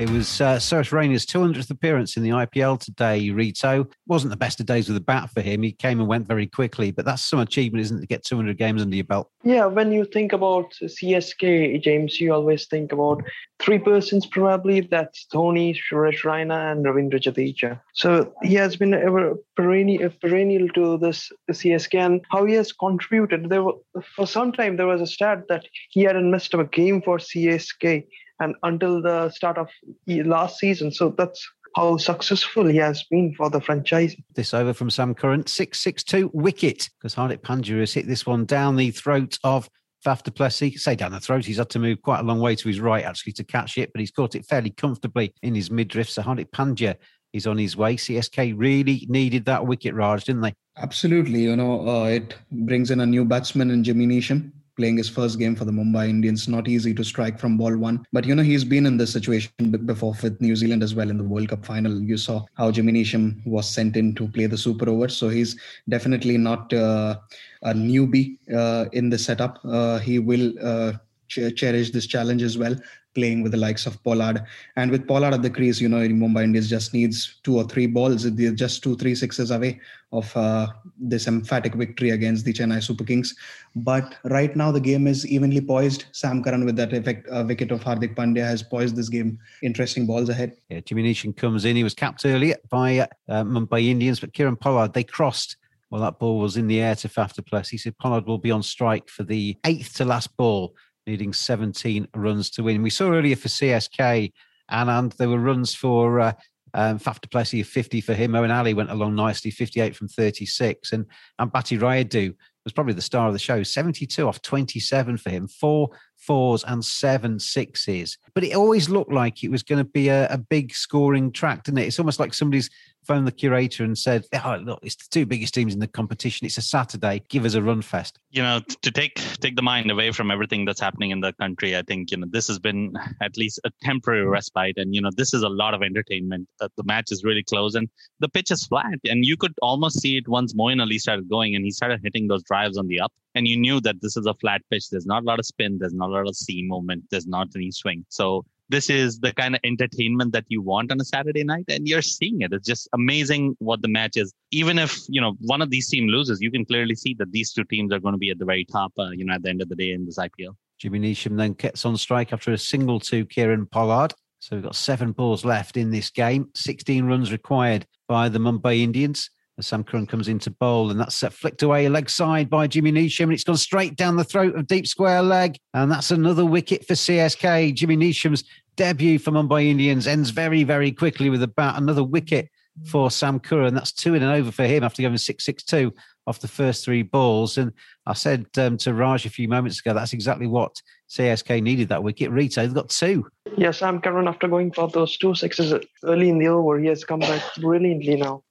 It 0.00 0.08
was 0.08 0.40
uh, 0.40 0.56
Raina's 0.56 1.26
200th 1.26 1.68
appearance 1.68 2.16
in 2.16 2.22
the 2.22 2.30
IPL 2.30 2.80
today, 2.80 3.28
Rito. 3.28 3.86
Wasn't 4.06 4.30
the 4.30 4.36
best 4.36 4.58
of 4.58 4.64
days 4.64 4.88
with 4.88 4.94
the 4.94 5.02
bat 5.02 5.28
for 5.28 5.42
him. 5.42 5.62
He 5.62 5.72
came 5.72 6.00
and 6.00 6.08
went 6.08 6.26
very 6.26 6.46
quickly, 6.46 6.90
but 6.90 7.04
that's 7.04 7.22
some 7.22 7.38
achievement, 7.38 7.82
isn't 7.82 7.98
it, 7.98 8.00
to 8.00 8.06
get 8.06 8.24
200 8.24 8.56
games 8.56 8.80
under 8.80 8.96
your 8.96 9.04
belt? 9.04 9.28
Yeah, 9.44 9.66
when 9.66 9.92
you 9.92 10.06
think 10.06 10.32
about 10.32 10.72
CSK, 10.82 11.82
James, 11.82 12.18
you 12.18 12.32
always 12.32 12.66
think 12.66 12.92
about 12.92 13.22
three 13.58 13.78
persons 13.78 14.24
probably. 14.24 14.80
That's 14.80 15.26
Dhoni, 15.30 15.76
Suresh 15.76 16.22
Raina, 16.22 16.72
and 16.72 16.82
Ravindra 16.82 17.20
Jadeja. 17.20 17.78
So 17.92 18.32
he 18.42 18.54
has 18.54 18.76
been 18.76 18.94
ever 18.94 19.34
perennial, 19.54 20.08
perennial 20.18 20.70
to 20.70 20.96
this 20.96 21.30
CSK 21.50 21.94
and 22.06 22.24
how 22.30 22.46
he 22.46 22.54
has 22.54 22.72
contributed. 22.72 23.50
There 23.50 23.64
were, 23.64 23.74
For 24.16 24.26
some 24.26 24.52
time, 24.52 24.78
there 24.78 24.86
was 24.86 25.02
a 25.02 25.06
stat 25.06 25.42
that 25.50 25.66
he 25.90 26.04
hadn't 26.04 26.30
missed 26.30 26.54
a 26.54 26.64
game 26.64 27.02
for 27.02 27.18
CSK 27.18 28.06
and 28.40 28.54
until 28.62 29.00
the 29.00 29.30
start 29.30 29.58
of 29.58 29.68
last 30.06 30.58
season. 30.58 30.90
So 30.90 31.14
that's 31.16 31.46
how 31.76 31.96
successful 31.98 32.66
he 32.66 32.78
has 32.78 33.04
been 33.04 33.34
for 33.34 33.48
the 33.48 33.60
franchise. 33.60 34.16
This 34.34 34.54
over 34.54 34.72
from 34.72 34.90
Sam 34.90 35.14
Curran, 35.14 35.46
662 35.46 36.30
wicket, 36.34 36.88
because 36.98 37.14
Hardik 37.14 37.42
Pandya 37.42 37.78
has 37.80 37.92
hit 37.92 38.06
this 38.06 38.26
one 38.26 38.44
down 38.44 38.76
the 38.76 38.90
throat 38.90 39.38
of 39.44 39.68
Faf 40.04 40.22
du 40.22 40.30
Plessis. 40.30 40.82
Say 40.82 40.96
down 40.96 41.12
the 41.12 41.20
throat, 41.20 41.44
he's 41.44 41.58
had 41.58 41.70
to 41.70 41.78
move 41.78 42.02
quite 42.02 42.20
a 42.20 42.24
long 42.24 42.40
way 42.40 42.56
to 42.56 42.68
his 42.68 42.80
right 42.80 43.04
actually 43.04 43.34
to 43.34 43.44
catch 43.44 43.78
it, 43.78 43.92
but 43.92 44.00
he's 44.00 44.10
caught 44.10 44.34
it 44.34 44.46
fairly 44.46 44.70
comfortably 44.70 45.32
in 45.42 45.54
his 45.54 45.70
midriff. 45.70 46.10
So 46.10 46.22
Hardik 46.22 46.50
Pandya 46.50 46.96
is 47.32 47.46
on 47.46 47.58
his 47.58 47.76
way. 47.76 47.96
CSK 47.96 48.54
really 48.56 49.06
needed 49.08 49.44
that 49.44 49.64
wicket, 49.64 49.94
Raj, 49.94 50.24
didn't 50.24 50.42
they? 50.42 50.54
Absolutely. 50.78 51.42
You 51.42 51.54
know, 51.54 51.88
uh, 51.88 52.04
it 52.06 52.34
brings 52.50 52.90
in 52.90 53.00
a 53.00 53.06
new 53.06 53.24
batsman 53.24 53.70
in 53.70 53.84
Jimmy 53.84 54.06
Neesham 54.06 54.50
playing 54.76 54.96
his 54.96 55.08
first 55.08 55.38
game 55.38 55.54
for 55.54 55.64
the 55.64 55.72
Mumbai 55.72 56.08
Indians. 56.08 56.48
Not 56.48 56.68
easy 56.68 56.94
to 56.94 57.04
strike 57.04 57.38
from 57.38 57.56
ball 57.56 57.76
one. 57.76 58.04
But, 58.12 58.24
you 58.24 58.34
know, 58.34 58.42
he's 58.42 58.64
been 58.64 58.86
in 58.86 58.96
this 58.96 59.12
situation 59.12 59.50
before 59.84 60.14
with 60.22 60.40
New 60.40 60.56
Zealand 60.56 60.82
as 60.82 60.94
well 60.94 61.10
in 61.10 61.18
the 61.18 61.24
World 61.24 61.48
Cup 61.48 61.64
final. 61.64 62.00
You 62.00 62.16
saw 62.16 62.44
how 62.54 62.70
Jimmy 62.70 62.92
Neesham 62.92 63.44
was 63.46 63.68
sent 63.68 63.96
in 63.96 64.14
to 64.16 64.28
play 64.28 64.46
the 64.46 64.58
super 64.58 64.88
over. 64.88 65.08
So 65.08 65.28
he's 65.28 65.58
definitely 65.88 66.38
not 66.38 66.72
uh, 66.72 67.18
a 67.62 67.74
newbie 67.74 68.38
uh, 68.54 68.86
in 68.92 69.10
the 69.10 69.18
setup. 69.18 69.58
Uh, 69.64 69.98
he 69.98 70.18
will 70.18 70.52
uh, 70.62 70.92
ch- 71.30 71.54
cherish 71.56 71.90
this 71.90 72.06
challenge 72.06 72.42
as 72.42 72.58
well 72.58 72.76
playing 73.14 73.42
with 73.42 73.52
the 73.52 73.58
likes 73.58 73.86
of 73.86 74.02
Pollard. 74.04 74.44
And 74.76 74.90
with 74.90 75.06
Pollard 75.06 75.34
at 75.34 75.42
the 75.42 75.50
crease, 75.50 75.80
you 75.80 75.88
know, 75.88 75.98
Mumbai 75.98 76.44
Indians 76.44 76.70
just 76.70 76.94
needs 76.94 77.40
two 77.42 77.56
or 77.56 77.64
three 77.64 77.86
balls. 77.86 78.30
They're 78.30 78.52
just 78.52 78.82
two, 78.82 78.96
three 78.96 79.14
sixes 79.14 79.50
away 79.50 79.80
of 80.12 80.34
uh, 80.36 80.68
this 80.98 81.26
emphatic 81.26 81.74
victory 81.74 82.10
against 82.10 82.44
the 82.44 82.52
Chennai 82.52 82.82
Super 82.82 83.04
Kings. 83.04 83.34
But 83.74 84.16
right 84.24 84.54
now, 84.54 84.72
the 84.72 84.80
game 84.80 85.06
is 85.06 85.26
evenly 85.26 85.60
poised. 85.60 86.04
Sam 86.12 86.42
Curran, 86.42 86.64
with 86.64 86.76
that 86.76 86.92
effect, 86.92 87.28
uh, 87.30 87.44
wicket 87.46 87.70
of 87.70 87.80
Hardik 87.80 88.14
Pandya, 88.16 88.44
has 88.44 88.62
poised 88.62 88.96
this 88.96 89.08
game. 89.08 89.38
Interesting 89.62 90.06
balls 90.06 90.28
ahead. 90.28 90.56
Yeah, 90.68 90.80
Jimmy 90.80 91.14
comes 91.32 91.64
in. 91.64 91.76
He 91.76 91.84
was 91.84 91.94
capped 91.94 92.24
earlier 92.24 92.56
by 92.68 93.00
uh, 93.00 93.08
Mumbai 93.44 93.88
Indians, 93.88 94.20
but 94.20 94.32
Kieron 94.32 94.58
Pollard, 94.58 94.92
they 94.92 95.04
crossed 95.04 95.56
well, 95.90 96.02
that 96.02 96.20
ball 96.20 96.38
was 96.38 96.56
in 96.56 96.68
the 96.68 96.80
air 96.80 96.94
to 96.94 97.08
Faf 97.08 97.32
du 97.32 97.42
Plessis. 97.42 97.70
He 97.70 97.76
said 97.76 97.98
Pollard 97.98 98.24
will 98.24 98.38
be 98.38 98.52
on 98.52 98.62
strike 98.62 99.08
for 99.08 99.24
the 99.24 99.58
eighth 99.66 99.94
to 99.96 100.04
last 100.04 100.36
ball 100.36 100.76
needing 101.10 101.32
17 101.32 102.08
runs 102.14 102.50
to 102.50 102.62
win. 102.62 102.82
We 102.82 102.90
saw 102.90 103.10
earlier 103.10 103.36
for 103.36 103.48
CSK, 103.48 104.32
and 104.68 105.12
there 105.12 105.28
were 105.28 105.38
runs 105.38 105.74
for 105.74 106.20
uh, 106.20 106.32
um, 106.74 106.98
Faf 106.98 107.20
du 107.20 107.28
Plessis 107.28 107.60
of 107.60 107.66
50 107.66 108.00
for 108.00 108.14
him. 108.14 108.32
Moeen 108.32 108.54
Ali 108.54 108.74
went 108.74 108.90
along 108.90 109.16
nicely, 109.16 109.50
58 109.50 109.96
from 109.96 110.08
36. 110.08 110.92
And 110.92 111.06
Ambati 111.40 111.78
Rayudu 111.78 112.34
was 112.64 112.72
probably 112.72 112.94
the 112.94 113.02
star 113.02 113.26
of 113.26 113.32
the 113.32 113.38
show, 113.38 113.62
72 113.62 114.26
off 114.26 114.40
27 114.42 115.16
for 115.16 115.30
him, 115.30 115.48
four 115.48 115.90
fours 116.20 116.62
and 116.64 116.84
seven 116.84 117.40
sixes. 117.40 118.18
But 118.34 118.44
it 118.44 118.54
always 118.54 118.88
looked 118.88 119.12
like 119.12 119.42
it 119.42 119.50
was 119.50 119.62
going 119.62 119.82
to 119.82 119.90
be 119.90 120.08
a, 120.08 120.28
a 120.28 120.38
big 120.38 120.72
scoring 120.72 121.32
track, 121.32 121.64
didn't 121.64 121.78
it? 121.78 121.88
It's 121.88 121.98
almost 121.98 122.20
like 122.20 122.34
somebody's 122.34 122.70
phoned 123.04 123.26
the 123.26 123.32
curator 123.32 123.82
and 123.82 123.96
said, 123.96 124.24
"Oh, 124.44 124.56
look, 124.62 124.80
it's 124.82 124.96
the 124.96 125.08
two 125.10 125.26
biggest 125.26 125.54
teams 125.54 125.74
in 125.74 125.80
the 125.80 125.86
competition. 125.88 126.46
It's 126.46 126.58
a 126.58 126.62
Saturday. 126.62 127.22
Give 127.28 127.44
us 127.44 127.54
a 127.54 127.62
run 127.62 127.82
fest." 127.82 128.18
You 128.30 128.42
know, 128.42 128.60
to 128.82 128.90
take 128.90 129.14
take 129.40 129.56
the 129.56 129.62
mind 129.62 129.90
away 129.90 130.12
from 130.12 130.30
everything 130.30 130.64
that's 130.64 130.80
happening 130.80 131.10
in 131.10 131.20
the 131.20 131.32
country, 131.32 131.76
I 131.76 131.82
think 131.82 132.10
you 132.10 132.18
know 132.18 132.26
this 132.30 132.46
has 132.48 132.58
been 132.58 132.94
at 133.20 133.36
least 133.36 133.58
a 133.64 133.70
temporary 133.82 134.26
respite, 134.26 134.76
and 134.76 134.94
you 134.94 135.00
know 135.00 135.10
this 135.16 135.34
is 135.34 135.42
a 135.42 135.48
lot 135.48 135.74
of 135.74 135.82
entertainment. 135.82 136.48
Uh, 136.60 136.68
the 136.76 136.84
match 136.84 137.10
is 137.10 137.24
really 137.24 137.42
close, 137.42 137.74
and 137.74 137.88
the 138.20 138.28
pitch 138.28 138.50
is 138.50 138.64
flat, 138.66 138.98
and 139.08 139.24
you 139.24 139.36
could 139.36 139.54
almost 139.62 140.00
see 140.00 140.16
it 140.16 140.28
once 140.28 140.52
Moeen 140.52 140.80
Ali 140.80 140.98
started 140.98 141.28
going, 141.28 141.54
and 141.54 141.64
he 141.64 141.70
started 141.70 142.00
hitting 142.02 142.28
those 142.28 142.42
drives 142.44 142.76
on 142.76 142.86
the 142.86 143.00
up, 143.00 143.12
and 143.34 143.46
you 143.46 143.56
knew 143.56 143.80
that 143.80 144.00
this 144.00 144.16
is 144.16 144.26
a 144.26 144.34
flat 144.34 144.62
pitch. 144.70 144.90
There's 144.90 145.06
not 145.06 145.22
a 145.22 145.26
lot 145.26 145.38
of 145.38 145.46
spin. 145.46 145.78
There's 145.78 145.94
not 145.94 146.10
a 146.10 146.12
lot 146.12 146.28
of 146.28 146.36
seam 146.36 146.68
movement. 146.68 147.04
There's 147.10 147.26
not 147.26 147.48
any 147.54 147.70
swing. 147.70 148.04
So 148.08 148.44
this 148.68 148.88
is 148.88 149.18
the 149.18 149.32
kind 149.32 149.54
of 149.54 149.60
entertainment 149.64 150.32
that 150.32 150.44
you 150.48 150.62
want 150.62 150.92
on 150.92 151.00
a 151.00 151.04
Saturday 151.04 151.42
night, 151.42 151.64
and 151.68 151.88
you're 151.88 152.02
seeing 152.02 152.40
it. 152.40 152.52
It's 152.52 152.66
just 152.66 152.88
amazing 152.92 153.56
what 153.58 153.82
the 153.82 153.88
match 153.88 154.16
is. 154.16 154.32
Even 154.52 154.78
if 154.78 155.00
you 155.08 155.20
know 155.20 155.34
one 155.40 155.60
of 155.60 155.70
these 155.70 155.88
teams 155.88 156.10
loses, 156.10 156.40
you 156.40 156.50
can 156.50 156.64
clearly 156.64 156.94
see 156.94 157.14
that 157.18 157.32
these 157.32 157.52
two 157.52 157.64
teams 157.64 157.92
are 157.92 158.00
going 158.00 158.14
to 158.14 158.18
be 158.18 158.30
at 158.30 158.38
the 158.38 158.44
very 158.44 158.64
top. 158.64 158.92
Uh, 158.98 159.10
you 159.10 159.24
know, 159.24 159.34
at 159.34 159.42
the 159.42 159.50
end 159.50 159.60
of 159.60 159.68
the 159.68 159.76
day 159.76 159.90
in 159.90 160.06
this 160.06 160.18
IPL. 160.18 160.54
Jimmy 160.78 161.00
Neesham 161.00 161.36
then 161.36 161.52
gets 161.52 161.84
on 161.84 161.96
strike 161.96 162.32
after 162.32 162.52
a 162.52 162.58
single 162.58 163.00
to 163.00 163.26
Kieron 163.26 163.70
Pollard. 163.70 164.14
So 164.38 164.56
we've 164.56 164.64
got 164.64 164.74
seven 164.74 165.12
balls 165.12 165.44
left 165.44 165.76
in 165.76 165.90
this 165.90 166.08
game. 166.08 166.48
16 166.54 167.04
runs 167.04 167.30
required 167.30 167.86
by 168.08 168.30
the 168.30 168.38
Mumbai 168.38 168.80
Indians. 168.80 169.30
As 169.60 169.66
Sam 169.66 169.84
Curran 169.84 170.06
comes 170.06 170.26
into 170.26 170.50
bowl, 170.50 170.90
and 170.90 170.98
that's 170.98 171.22
flicked 171.22 171.62
away 171.62 171.86
leg 171.90 172.08
side 172.08 172.48
by 172.48 172.66
Jimmy 172.66 172.92
Neesham, 172.92 173.24
and 173.24 173.34
it's 173.34 173.44
gone 173.44 173.58
straight 173.58 173.94
down 173.94 174.16
the 174.16 174.24
throat 174.24 174.54
of 174.54 174.66
deep 174.66 174.86
square 174.86 175.20
leg, 175.20 175.58
and 175.74 175.92
that's 175.92 176.10
another 176.10 176.46
wicket 176.46 176.86
for 176.86 176.94
CSK. 176.94 177.74
Jimmy 177.74 177.98
Neesham's 177.98 178.42
debut 178.76 179.18
for 179.18 179.32
Mumbai 179.32 179.66
Indians 179.66 180.06
ends 180.06 180.30
very, 180.30 180.64
very 180.64 180.92
quickly 180.92 181.28
with 181.28 181.42
about 181.42 181.76
another 181.76 182.02
wicket 182.02 182.48
for 182.86 183.10
Sam 183.10 183.38
Curran. 183.38 183.74
That's 183.74 183.92
two 183.92 184.14
in 184.14 184.22
and 184.22 184.32
over 184.32 184.50
for 184.50 184.64
him 184.64 184.82
after 184.82 185.02
going 185.02 185.18
6 185.18 185.44
6 185.44 185.62
2 185.62 185.92
off 186.26 186.40
the 186.40 186.48
first 186.48 186.82
three 186.82 187.02
balls. 187.02 187.58
And 187.58 187.70
I 188.06 188.14
said 188.14 188.46
um, 188.56 188.78
to 188.78 188.94
Raj 188.94 189.26
a 189.26 189.30
few 189.30 189.46
moments 189.46 189.80
ago, 189.80 189.92
that's 189.92 190.14
exactly 190.14 190.46
what 190.46 190.80
CSK 191.10 191.62
needed 191.62 191.90
that 191.90 192.02
wicket. 192.02 192.30
Rito, 192.30 192.62
they've 192.62 192.72
got 192.72 192.88
two. 192.88 193.26
Yes, 193.58 193.80
Sam 193.80 194.00
Curran, 194.00 194.26
after 194.26 194.48
going 194.48 194.72
for 194.72 194.88
those 194.88 195.18
two 195.18 195.34
sixes 195.34 195.74
early 196.02 196.30
in 196.30 196.38
the 196.38 196.48
over, 196.48 196.78
he 196.78 196.86
has 196.86 197.04
come 197.04 197.20
back 197.20 197.42
brilliantly 197.58 198.16
now 198.16 198.42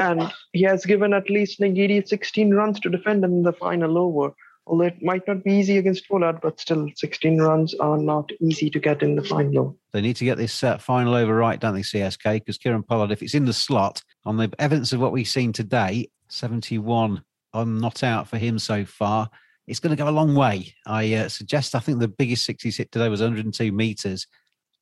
and 0.00 0.32
he 0.52 0.62
has 0.62 0.84
given 0.84 1.12
at 1.12 1.30
least 1.30 1.60
Ngidi 1.60 2.06
16 2.06 2.54
runs 2.54 2.80
to 2.80 2.90
defend 2.90 3.24
in 3.24 3.42
the 3.42 3.52
final 3.52 3.98
over. 3.98 4.34
Although 4.66 4.84
it 4.84 5.02
might 5.02 5.26
not 5.26 5.42
be 5.42 5.54
easy 5.54 5.78
against 5.78 6.08
Pollard, 6.08 6.40
but 6.40 6.60
still 6.60 6.88
16 6.94 7.40
runs 7.40 7.74
are 7.74 7.98
not 7.98 8.30
easy 8.40 8.70
to 8.70 8.78
get 8.78 9.02
in 9.02 9.16
the 9.16 9.24
final. 9.24 9.76
They 9.92 10.00
need 10.00 10.16
to 10.16 10.24
get 10.24 10.38
this 10.38 10.62
uh, 10.62 10.78
final 10.78 11.14
over 11.14 11.34
right, 11.34 11.58
don't 11.58 11.74
they, 11.74 11.80
CSK? 11.80 12.34
Because 12.34 12.58
Kieron 12.58 12.86
Pollard, 12.86 13.10
if 13.10 13.22
it's 13.22 13.34
in 13.34 13.44
the 13.44 13.52
slot, 13.52 14.02
on 14.24 14.36
the 14.36 14.52
evidence 14.60 14.92
of 14.92 15.00
what 15.00 15.10
we've 15.10 15.26
seen 15.26 15.52
today, 15.52 16.08
71 16.28 17.24
on 17.52 17.78
not 17.78 18.02
out 18.02 18.28
for 18.28 18.38
him 18.38 18.58
so 18.58 18.84
far. 18.84 19.28
It's 19.66 19.80
going 19.80 19.94
to 19.94 20.02
go 20.02 20.08
a 20.08 20.10
long 20.10 20.34
way. 20.34 20.74
I 20.86 21.12
uh, 21.14 21.28
suggest, 21.28 21.74
I 21.74 21.80
think 21.80 21.98
the 21.98 22.08
biggest 22.08 22.44
six 22.44 22.62
he's 22.62 22.76
hit 22.76 22.92
today 22.92 23.08
was 23.08 23.20
102 23.20 23.72
metres. 23.72 24.26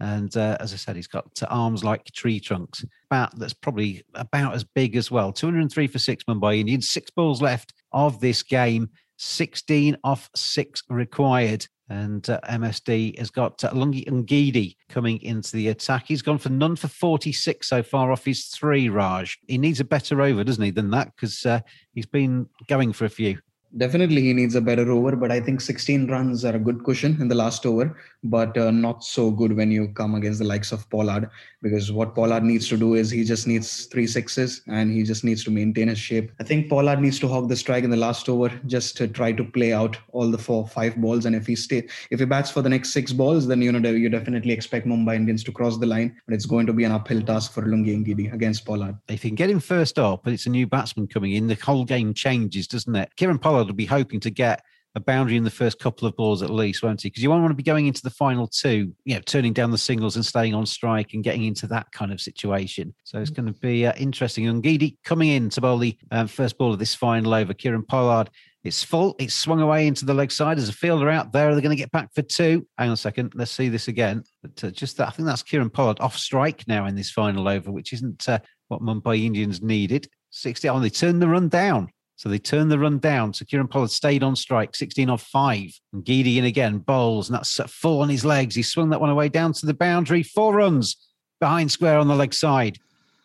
And 0.00 0.34
uh, 0.36 0.56
as 0.60 0.72
I 0.72 0.76
said, 0.76 0.96
he's 0.96 1.06
got 1.06 1.26
arms 1.48 1.84
like 1.84 2.04
tree 2.12 2.40
trunks. 2.40 2.84
About 3.10 3.38
that's 3.38 3.52
probably 3.52 4.02
about 4.14 4.54
as 4.54 4.64
big 4.64 4.96
as 4.96 5.10
well. 5.10 5.32
203 5.32 5.86
for 5.86 5.98
six 5.98 6.24
Mumbai 6.24 6.58
Indians. 6.58 6.90
Six 6.90 7.10
balls 7.10 7.42
left 7.42 7.74
of 7.92 8.20
this 8.20 8.42
game. 8.42 8.88
16 9.18 9.98
off 10.02 10.30
six 10.34 10.82
required. 10.88 11.66
And 11.90 12.28
uh, 12.30 12.40
MSD 12.48 13.18
has 13.18 13.30
got 13.30 13.62
uh, 13.64 13.72
Lungi 13.72 14.08
Ngidi 14.08 14.76
coming 14.88 15.20
into 15.22 15.56
the 15.56 15.68
attack. 15.68 16.04
He's 16.06 16.22
gone 16.22 16.38
for 16.38 16.48
none 16.48 16.76
for 16.76 16.86
46 16.86 17.68
so 17.68 17.82
far 17.82 18.12
off 18.12 18.24
his 18.24 18.46
three, 18.46 18.88
Raj. 18.88 19.36
He 19.48 19.58
needs 19.58 19.80
a 19.80 19.84
better 19.84 20.22
over, 20.22 20.44
doesn't 20.44 20.62
he, 20.62 20.70
than 20.70 20.90
that? 20.92 21.12
Because 21.14 21.44
uh, 21.44 21.60
he's 21.92 22.06
been 22.06 22.46
going 22.68 22.92
for 22.92 23.06
a 23.06 23.10
few. 23.10 23.40
Definitely, 23.76 24.22
he 24.22 24.32
needs 24.32 24.56
a 24.56 24.60
better 24.60 24.90
over, 24.90 25.14
but 25.14 25.30
I 25.30 25.40
think 25.40 25.60
16 25.60 26.08
runs 26.08 26.44
are 26.44 26.56
a 26.56 26.58
good 26.58 26.82
cushion 26.82 27.16
in 27.20 27.28
the 27.28 27.36
last 27.36 27.64
over, 27.64 27.96
but 28.24 28.58
uh, 28.58 28.72
not 28.72 29.04
so 29.04 29.30
good 29.30 29.52
when 29.56 29.70
you 29.70 29.88
come 29.88 30.16
against 30.16 30.40
the 30.40 30.44
likes 30.44 30.72
of 30.72 30.88
Pollard. 30.90 31.30
Because 31.62 31.92
what 31.92 32.14
Pollard 32.14 32.42
needs 32.42 32.68
to 32.68 32.76
do 32.76 32.94
is 32.94 33.10
he 33.10 33.22
just 33.22 33.46
needs 33.46 33.86
three 33.86 34.06
sixes 34.06 34.62
and 34.66 34.90
he 34.90 35.04
just 35.04 35.22
needs 35.22 35.44
to 35.44 35.50
maintain 35.50 35.88
his 35.88 35.98
shape. 35.98 36.32
I 36.40 36.44
think 36.44 36.68
Pollard 36.68 37.00
needs 37.00 37.20
to 37.20 37.28
hog 37.28 37.48
the 37.48 37.56
strike 37.56 37.84
in 37.84 37.90
the 37.90 37.96
last 37.96 38.28
over 38.28 38.48
just 38.66 38.96
to 38.96 39.06
try 39.06 39.30
to 39.32 39.44
play 39.44 39.72
out 39.72 39.96
all 40.12 40.30
the 40.30 40.38
four, 40.38 40.66
five 40.66 40.96
balls. 40.96 41.26
And 41.26 41.36
if 41.36 41.46
he 41.46 41.54
stay, 41.54 41.86
if 42.10 42.18
he 42.18 42.24
bats 42.24 42.50
for 42.50 42.62
the 42.62 42.68
next 42.68 42.92
six 42.92 43.12
balls, 43.12 43.46
then 43.46 43.62
you 43.62 43.70
know 43.70 43.90
you 43.90 44.08
definitely 44.08 44.52
expect 44.52 44.86
Mumbai 44.86 45.14
Indians 45.14 45.44
to 45.44 45.52
cross 45.52 45.78
the 45.78 45.86
line, 45.86 46.16
but 46.26 46.34
it's 46.34 46.46
going 46.46 46.66
to 46.66 46.72
be 46.72 46.84
an 46.84 46.92
uphill 46.92 47.22
task 47.22 47.52
for 47.52 47.62
Lungi 47.62 48.04
Ngidi 48.04 48.32
against 48.32 48.64
Pollard. 48.64 48.96
If 49.08 49.24
you 49.24 49.30
can 49.30 49.36
get 49.36 49.50
him 49.50 49.60
first 49.60 49.98
up, 49.98 50.24
but 50.24 50.32
it's 50.32 50.46
a 50.46 50.50
new 50.50 50.66
batsman 50.66 51.06
coming 51.06 51.32
in, 51.32 51.46
the 51.46 51.54
whole 51.54 51.84
game 51.84 52.14
changes, 52.14 52.66
doesn't 52.66 52.96
it? 52.96 53.10
Kieron 53.16 53.40
Pollard 53.40 53.59
will 53.68 53.74
be 53.74 53.86
hoping 53.86 54.20
to 54.20 54.30
get 54.30 54.62
a 54.96 55.00
boundary 55.00 55.36
in 55.36 55.44
the 55.44 55.50
first 55.50 55.78
couple 55.78 56.08
of 56.08 56.16
balls 56.16 56.42
at 56.42 56.50
least, 56.50 56.82
won't 56.82 57.00
he? 57.00 57.08
Because 57.08 57.22
you 57.22 57.30
won't 57.30 57.42
want 57.42 57.52
to 57.52 57.56
be 57.56 57.62
going 57.62 57.86
into 57.86 58.02
the 58.02 58.10
final 58.10 58.48
two, 58.48 58.92
you 59.04 59.14
know, 59.14 59.20
turning 59.20 59.52
down 59.52 59.70
the 59.70 59.78
singles 59.78 60.16
and 60.16 60.26
staying 60.26 60.52
on 60.52 60.66
strike 60.66 61.14
and 61.14 61.22
getting 61.22 61.44
into 61.44 61.68
that 61.68 61.92
kind 61.92 62.12
of 62.12 62.20
situation. 62.20 62.92
So 63.04 63.20
it's 63.20 63.30
going 63.30 63.46
to 63.46 63.52
be 63.60 63.86
uh, 63.86 63.92
interesting. 63.96 64.46
Ngidi 64.46 64.96
coming 65.04 65.28
in 65.28 65.48
to 65.50 65.60
bowl 65.60 65.78
the 65.78 65.96
um, 66.10 66.26
first 66.26 66.58
ball 66.58 66.72
of 66.72 66.80
this 66.80 66.94
final 66.94 67.34
over. 67.34 67.54
Kieron 67.54 67.86
Pollard 67.86 68.30
it's 68.62 68.82
full. 68.82 69.16
It's 69.18 69.34
swung 69.34 69.62
away 69.62 69.86
into 69.86 70.04
the 70.04 70.12
leg 70.12 70.30
side. 70.30 70.58
There's 70.58 70.68
a 70.68 70.74
fielder 70.74 71.08
out 71.08 71.32
there. 71.32 71.52
They're 71.52 71.62
going 71.62 71.76
to 71.76 71.82
get 71.82 71.92
back 71.92 72.12
for 72.14 72.20
two. 72.20 72.66
Hang 72.76 72.88
on 72.88 72.94
a 72.94 72.96
second. 72.96 73.32
Let's 73.34 73.50
see 73.50 73.68
this 73.68 73.88
again. 73.88 74.22
But 74.42 74.62
uh, 74.62 74.70
just 74.70 74.98
that, 74.98 75.08
I 75.08 75.10
think 75.12 75.26
that's 75.26 75.42
Kieron 75.42 75.72
Pollard 75.72 75.98
off 76.00 76.16
strike 76.16 76.68
now 76.68 76.84
in 76.84 76.94
this 76.94 77.10
final 77.10 77.48
over, 77.48 77.72
which 77.72 77.94
isn't 77.94 78.28
uh, 78.28 78.40
what 78.68 78.82
Mumbai 78.82 79.24
Indians 79.24 79.62
needed. 79.62 80.08
60 80.30 80.68
on. 80.68 80.76
Oh, 80.76 80.80
they 80.80 80.90
turned 80.90 81.22
the 81.22 81.28
run 81.28 81.48
down. 81.48 81.88
So 82.20 82.28
they 82.28 82.38
turned 82.38 82.70
the 82.70 82.78
run 82.78 82.98
down. 82.98 83.32
So 83.32 83.46
Kieron 83.46 83.70
Pollard 83.70 83.90
stayed 83.90 84.22
on 84.22 84.36
strike, 84.36 84.76
16 84.76 85.08
off 85.08 85.22
five. 85.22 85.70
And 85.94 86.04
Ngidi 86.04 86.36
in 86.36 86.44
again, 86.44 86.76
bowls, 86.76 87.30
and 87.30 87.38
that's 87.38 87.58
full 87.72 88.02
on 88.02 88.10
his 88.10 88.26
legs. 88.26 88.54
He 88.54 88.62
swung 88.62 88.90
that 88.90 89.00
one 89.00 89.08
away 89.08 89.30
down 89.30 89.54
to 89.54 89.64
the 89.64 89.72
boundary. 89.72 90.22
Four 90.22 90.56
runs 90.56 90.98
behind 91.40 91.72
square 91.72 91.98
on 91.98 92.08
the 92.08 92.14
leg 92.14 92.34
side. 92.34 92.78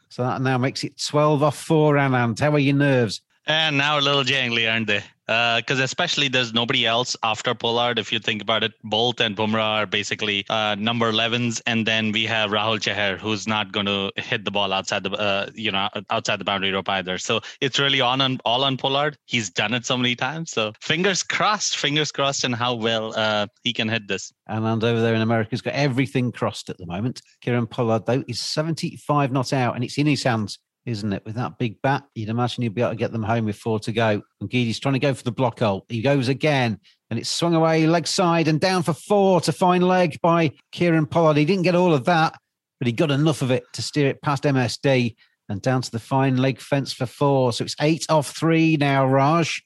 So 0.07 0.23
that 0.23 0.41
now 0.41 0.57
makes 0.57 0.85
it 0.85 0.97
12 0.97 1.43
off 1.43 1.57
four, 1.57 1.95
Anand. 1.95 2.39
How 2.39 2.51
are 2.51 2.57
your 2.57 2.77
nerves? 2.77 3.21
And 3.47 3.77
now 3.77 3.99
a 3.99 4.01
little 4.01 4.23
jangly, 4.23 4.71
aren't 4.71 4.87
they? 4.87 5.03
because 5.25 5.79
uh, 5.79 5.83
especially 5.83 6.27
there's 6.27 6.53
nobody 6.53 6.85
else 6.85 7.17
after 7.23 7.55
Pollard. 7.55 7.97
If 7.97 8.11
you 8.11 8.19
think 8.19 8.43
about 8.43 8.63
it, 8.63 8.73
Bolt 8.83 9.19
and 9.19 9.35
Bumrah 9.35 9.81
are 9.81 9.85
basically 9.87 10.45
uh, 10.49 10.75
number 10.75 11.11
11s, 11.11 11.61
and 11.65 11.85
then 11.85 12.11
we 12.11 12.25
have 12.25 12.51
Rahul 12.51 12.79
Chahar, 12.79 13.17
who's 13.17 13.47
not 13.47 13.71
going 13.71 13.87
to 13.87 14.11
hit 14.17 14.45
the 14.45 14.51
ball 14.51 14.71
outside 14.71 15.03
the 15.03 15.11
uh, 15.11 15.49
you 15.55 15.71
know 15.71 15.89
outside 16.11 16.39
the 16.39 16.45
boundary 16.45 16.71
rope 16.71 16.89
either. 16.89 17.17
So 17.17 17.41
it's 17.59 17.79
really 17.79 18.01
on 18.01 18.21
and 18.21 18.39
all 18.45 18.63
on 18.63 18.77
Pollard. 18.77 19.17
He's 19.25 19.49
done 19.49 19.73
it 19.73 19.85
so 19.85 19.97
many 19.97 20.15
times. 20.15 20.51
So 20.51 20.73
fingers 20.79 21.23
crossed, 21.23 21.77
fingers 21.77 22.11
crossed, 22.11 22.43
and 22.43 22.53
how 22.53 22.75
well 22.75 23.13
uh, 23.15 23.47
he 23.63 23.73
can 23.73 23.89
hit 23.89 24.07
this. 24.07 24.31
And 24.47 24.63
over 24.63 25.01
there 25.01 25.15
in 25.15 25.21
America, 25.21 25.49
he's 25.51 25.61
got 25.61 25.73
everything 25.73 26.31
crossed 26.31 26.69
at 26.69 26.77
the 26.77 26.85
moment. 26.85 27.21
Kieron 27.43 27.67
Pollard 27.67 28.05
though 28.05 28.23
is 28.27 28.39
75 28.39 29.31
not 29.31 29.53
out, 29.53 29.73
and 29.73 29.83
it's 29.83 29.97
in 29.97 30.05
his 30.05 30.21
hands 30.21 30.59
isn't 30.86 31.13
it? 31.13 31.25
With 31.25 31.36
that 31.36 31.58
big 31.58 31.82
bat, 31.82 32.04
you'd 32.13 32.30
imagine 32.30 32.63
you'd 32.63 32.75
be 32.75 32.82
able 32.82 32.92
to 32.92 32.98
get 32.98 33.12
them 33.12 33.24
home 33.24 33.46
with 33.46 33.58
four 33.58 33.80
to 33.80 33.92
go. 33.92 34.22
And 34.39 34.50
Ngidi's 34.50 34.80
trying 34.80 34.94
to 34.94 35.00
go 35.00 35.13
for 35.13 35.24
the 35.24 35.32
block 35.32 35.60
hole. 35.60 35.86
He 35.89 36.01
goes 36.01 36.27
again, 36.27 36.80
and 37.10 37.20
it's 37.20 37.30
swung 37.30 37.56
away 37.56 37.88
leg 37.88 38.08
side 38.08 38.48
and 38.48 38.60
down 38.60 38.84
for 38.84 38.94
four 38.94 39.42
to 39.42 39.51
fine 39.51 39.82
leg 39.82 40.20
by 40.22 40.51
Kieron 40.74 41.10
Pollard. 41.10 41.38
He 41.38 41.46
didn't 41.46 41.63
get 41.63 41.75
all 41.75 41.94
of 41.94 42.06
that, 42.06 42.36
but 42.80 42.88
he 42.88 42.94
got 42.94 43.12
enough 43.12 43.42
of 43.42 43.51
it 43.51 43.63
to 43.74 43.82
steer 43.82 44.08
it 44.08 44.22
past 44.22 44.44
MSD 44.44 45.15
and 45.50 45.62
down 45.62 45.82
to 45.82 45.92
the 45.92 46.00
fine 46.00 46.38
leg 46.38 46.60
fence 46.60 46.94
for 46.94 47.06
four. 47.06 47.54
So 47.54 47.63
it's 47.63 47.75
eight 47.82 48.06
off 48.10 48.32
three 48.36 48.77
now, 48.77 49.06
Raj. 49.06 49.63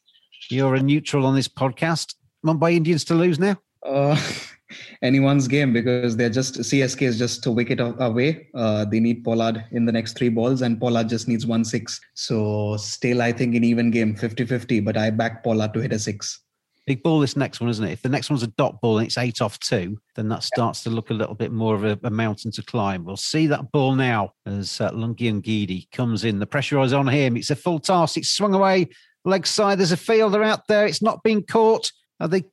You're 0.49 0.75
a 0.75 0.81
neutral 0.81 1.25
on 1.25 1.35
this 1.35 1.47
podcast. 1.47 2.15
Mumbai 2.45 2.73
Indians 2.73 3.03
to 3.05 3.15
lose 3.15 3.39
now? 3.39 3.57
Uh, 3.85 4.19
anyone's 5.01 5.47
game 5.47 5.73
because 5.73 6.15
they're 6.15 6.29
just 6.29 6.55
CSK 6.59 7.01
is 7.03 7.17
just 7.17 7.45
a 7.45 7.51
wicket 7.51 7.79
away. 7.79 8.47
Uh, 8.53 8.85
they 8.85 8.99
need 8.99 9.23
Pollard 9.23 9.65
in 9.71 9.85
the 9.85 9.91
next 9.91 10.17
three 10.17 10.29
balls, 10.29 10.61
and 10.61 10.79
Pollard 10.79 11.09
just 11.09 11.27
needs 11.27 11.45
one 11.45 11.65
six. 11.65 11.99
So 12.13 12.77
still, 12.77 13.21
I 13.21 13.31
think 13.31 13.55
an 13.55 13.63
even 13.63 13.91
game, 13.91 14.15
50-50, 14.15 14.83
But 14.83 14.97
I 14.97 15.09
back 15.09 15.43
Pollard 15.43 15.73
to 15.73 15.79
hit 15.79 15.93
a 15.93 15.99
six. 15.99 16.41
Big 16.85 17.03
ball, 17.03 17.19
this 17.19 17.37
next 17.37 17.61
one, 17.61 17.69
isn't 17.69 17.85
it? 17.85 17.91
If 17.91 18.01
the 18.01 18.09
next 18.09 18.31
one's 18.31 18.41
a 18.41 18.47
dot 18.47 18.81
ball 18.81 18.97
and 18.97 19.05
it's 19.05 19.17
eight 19.17 19.41
off 19.41 19.59
two, 19.59 19.99
then 20.15 20.27
that 20.29 20.41
starts 20.41 20.81
to 20.83 20.89
look 20.89 21.11
a 21.11 21.13
little 21.13 21.35
bit 21.35 21.51
more 21.51 21.75
of 21.75 21.83
a, 21.83 21.99
a 22.03 22.09
mountain 22.09 22.51
to 22.53 22.63
climb. 22.63 23.05
We'll 23.05 23.15
see 23.15 23.45
that 23.47 23.71
ball 23.71 23.93
now 23.93 24.33
as 24.47 24.81
uh, 24.81 24.89
Lungi 24.91 25.31
Ngidi 25.31 25.91
comes 25.91 26.23
in. 26.23 26.39
The 26.39 26.47
pressure 26.47 26.79
is 26.79 26.93
on 26.93 27.07
him. 27.07 27.37
It's 27.37 27.51
a 27.51 27.55
full 27.55 27.79
toss. 27.79 28.17
It's 28.17 28.31
swung 28.31 28.55
away 28.55 28.89
leg 29.25 29.45
side. 29.45 29.79
There's 29.79 29.91
a 29.91 29.97
fielder 29.97 30.43
out 30.43 30.67
there. 30.67 30.85
It's 30.85 31.01
not 31.01 31.23
being 31.23 31.43
caught. 31.43 31.91
Are 32.19 32.27
they 32.27 32.43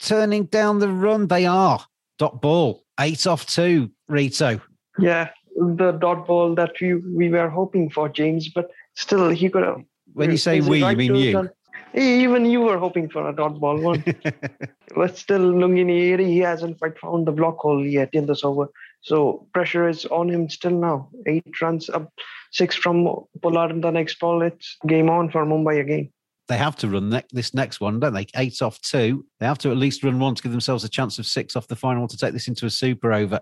turning 0.00 0.44
down 0.44 0.78
the 0.78 0.88
run. 0.88 1.28
They 1.28 1.46
are. 1.46 1.84
Dot 2.18 2.40
ball, 2.40 2.84
eight 3.00 3.26
off 3.26 3.44
two, 3.46 3.90
Rito. 4.08 4.60
Yeah, 4.98 5.30
the 5.56 5.92
dot 5.92 6.26
ball 6.26 6.54
that 6.54 6.72
we, 6.80 6.94
we 6.94 7.28
were 7.28 7.48
hoping 7.48 7.90
for, 7.90 8.08
James, 8.08 8.48
but 8.48 8.70
still 8.94 9.30
he 9.30 9.50
could 9.50 9.64
have. 9.64 9.82
When 10.12 10.30
you 10.30 10.36
say 10.36 10.60
we, 10.60 10.82
right 10.82 10.92
you 10.92 10.96
mean 10.96 11.14
you? 11.16 11.50
Even 11.94 12.44
you 12.44 12.60
were 12.60 12.78
hoping 12.78 13.08
for 13.08 13.28
a 13.28 13.34
dot 13.34 13.58
ball 13.58 13.78
one. 13.80 14.04
but 14.94 15.16
still, 15.16 15.40
Lungini, 15.40 16.18
he 16.20 16.38
hasn't 16.38 16.78
quite 16.78 16.98
found 16.98 17.26
the 17.26 17.32
block 17.32 17.58
hole 17.58 17.84
yet 17.84 18.10
in 18.12 18.26
this 18.26 18.44
over. 18.44 18.68
So 19.00 19.48
pressure 19.52 19.88
is 19.88 20.06
on 20.06 20.28
him 20.28 20.48
still 20.48 20.72
now. 20.72 21.10
Eight 21.26 21.60
runs 21.60 21.90
up, 21.90 22.12
six 22.52 22.76
from 22.76 23.08
Pollard 23.42 23.70
in 23.70 23.80
the 23.80 23.90
next 23.90 24.20
ball. 24.20 24.42
It's 24.42 24.76
game 24.86 25.10
on 25.10 25.30
for 25.30 25.44
Mumbai 25.44 25.80
again 25.80 26.10
they 26.48 26.58
have 26.58 26.76
to 26.76 26.88
run 26.88 27.10
ne- 27.10 27.24
this 27.30 27.54
next 27.54 27.80
one, 27.80 28.00
don't 28.00 28.12
they? 28.12 28.26
Eight 28.36 28.60
off 28.60 28.80
two. 28.80 29.24
They 29.40 29.46
have 29.46 29.58
to 29.58 29.70
at 29.70 29.76
least 29.76 30.04
run 30.04 30.18
one 30.18 30.34
to 30.34 30.42
give 30.42 30.52
themselves 30.52 30.84
a 30.84 30.88
chance 30.88 31.18
of 31.18 31.26
six 31.26 31.56
off 31.56 31.68
the 31.68 31.76
final 31.76 32.06
to 32.08 32.16
take 32.16 32.32
this 32.32 32.48
into 32.48 32.66
a 32.66 32.70
super 32.70 33.12
over. 33.12 33.40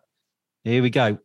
Here 0.65 0.83
we 0.83 0.91
go. 0.91 1.19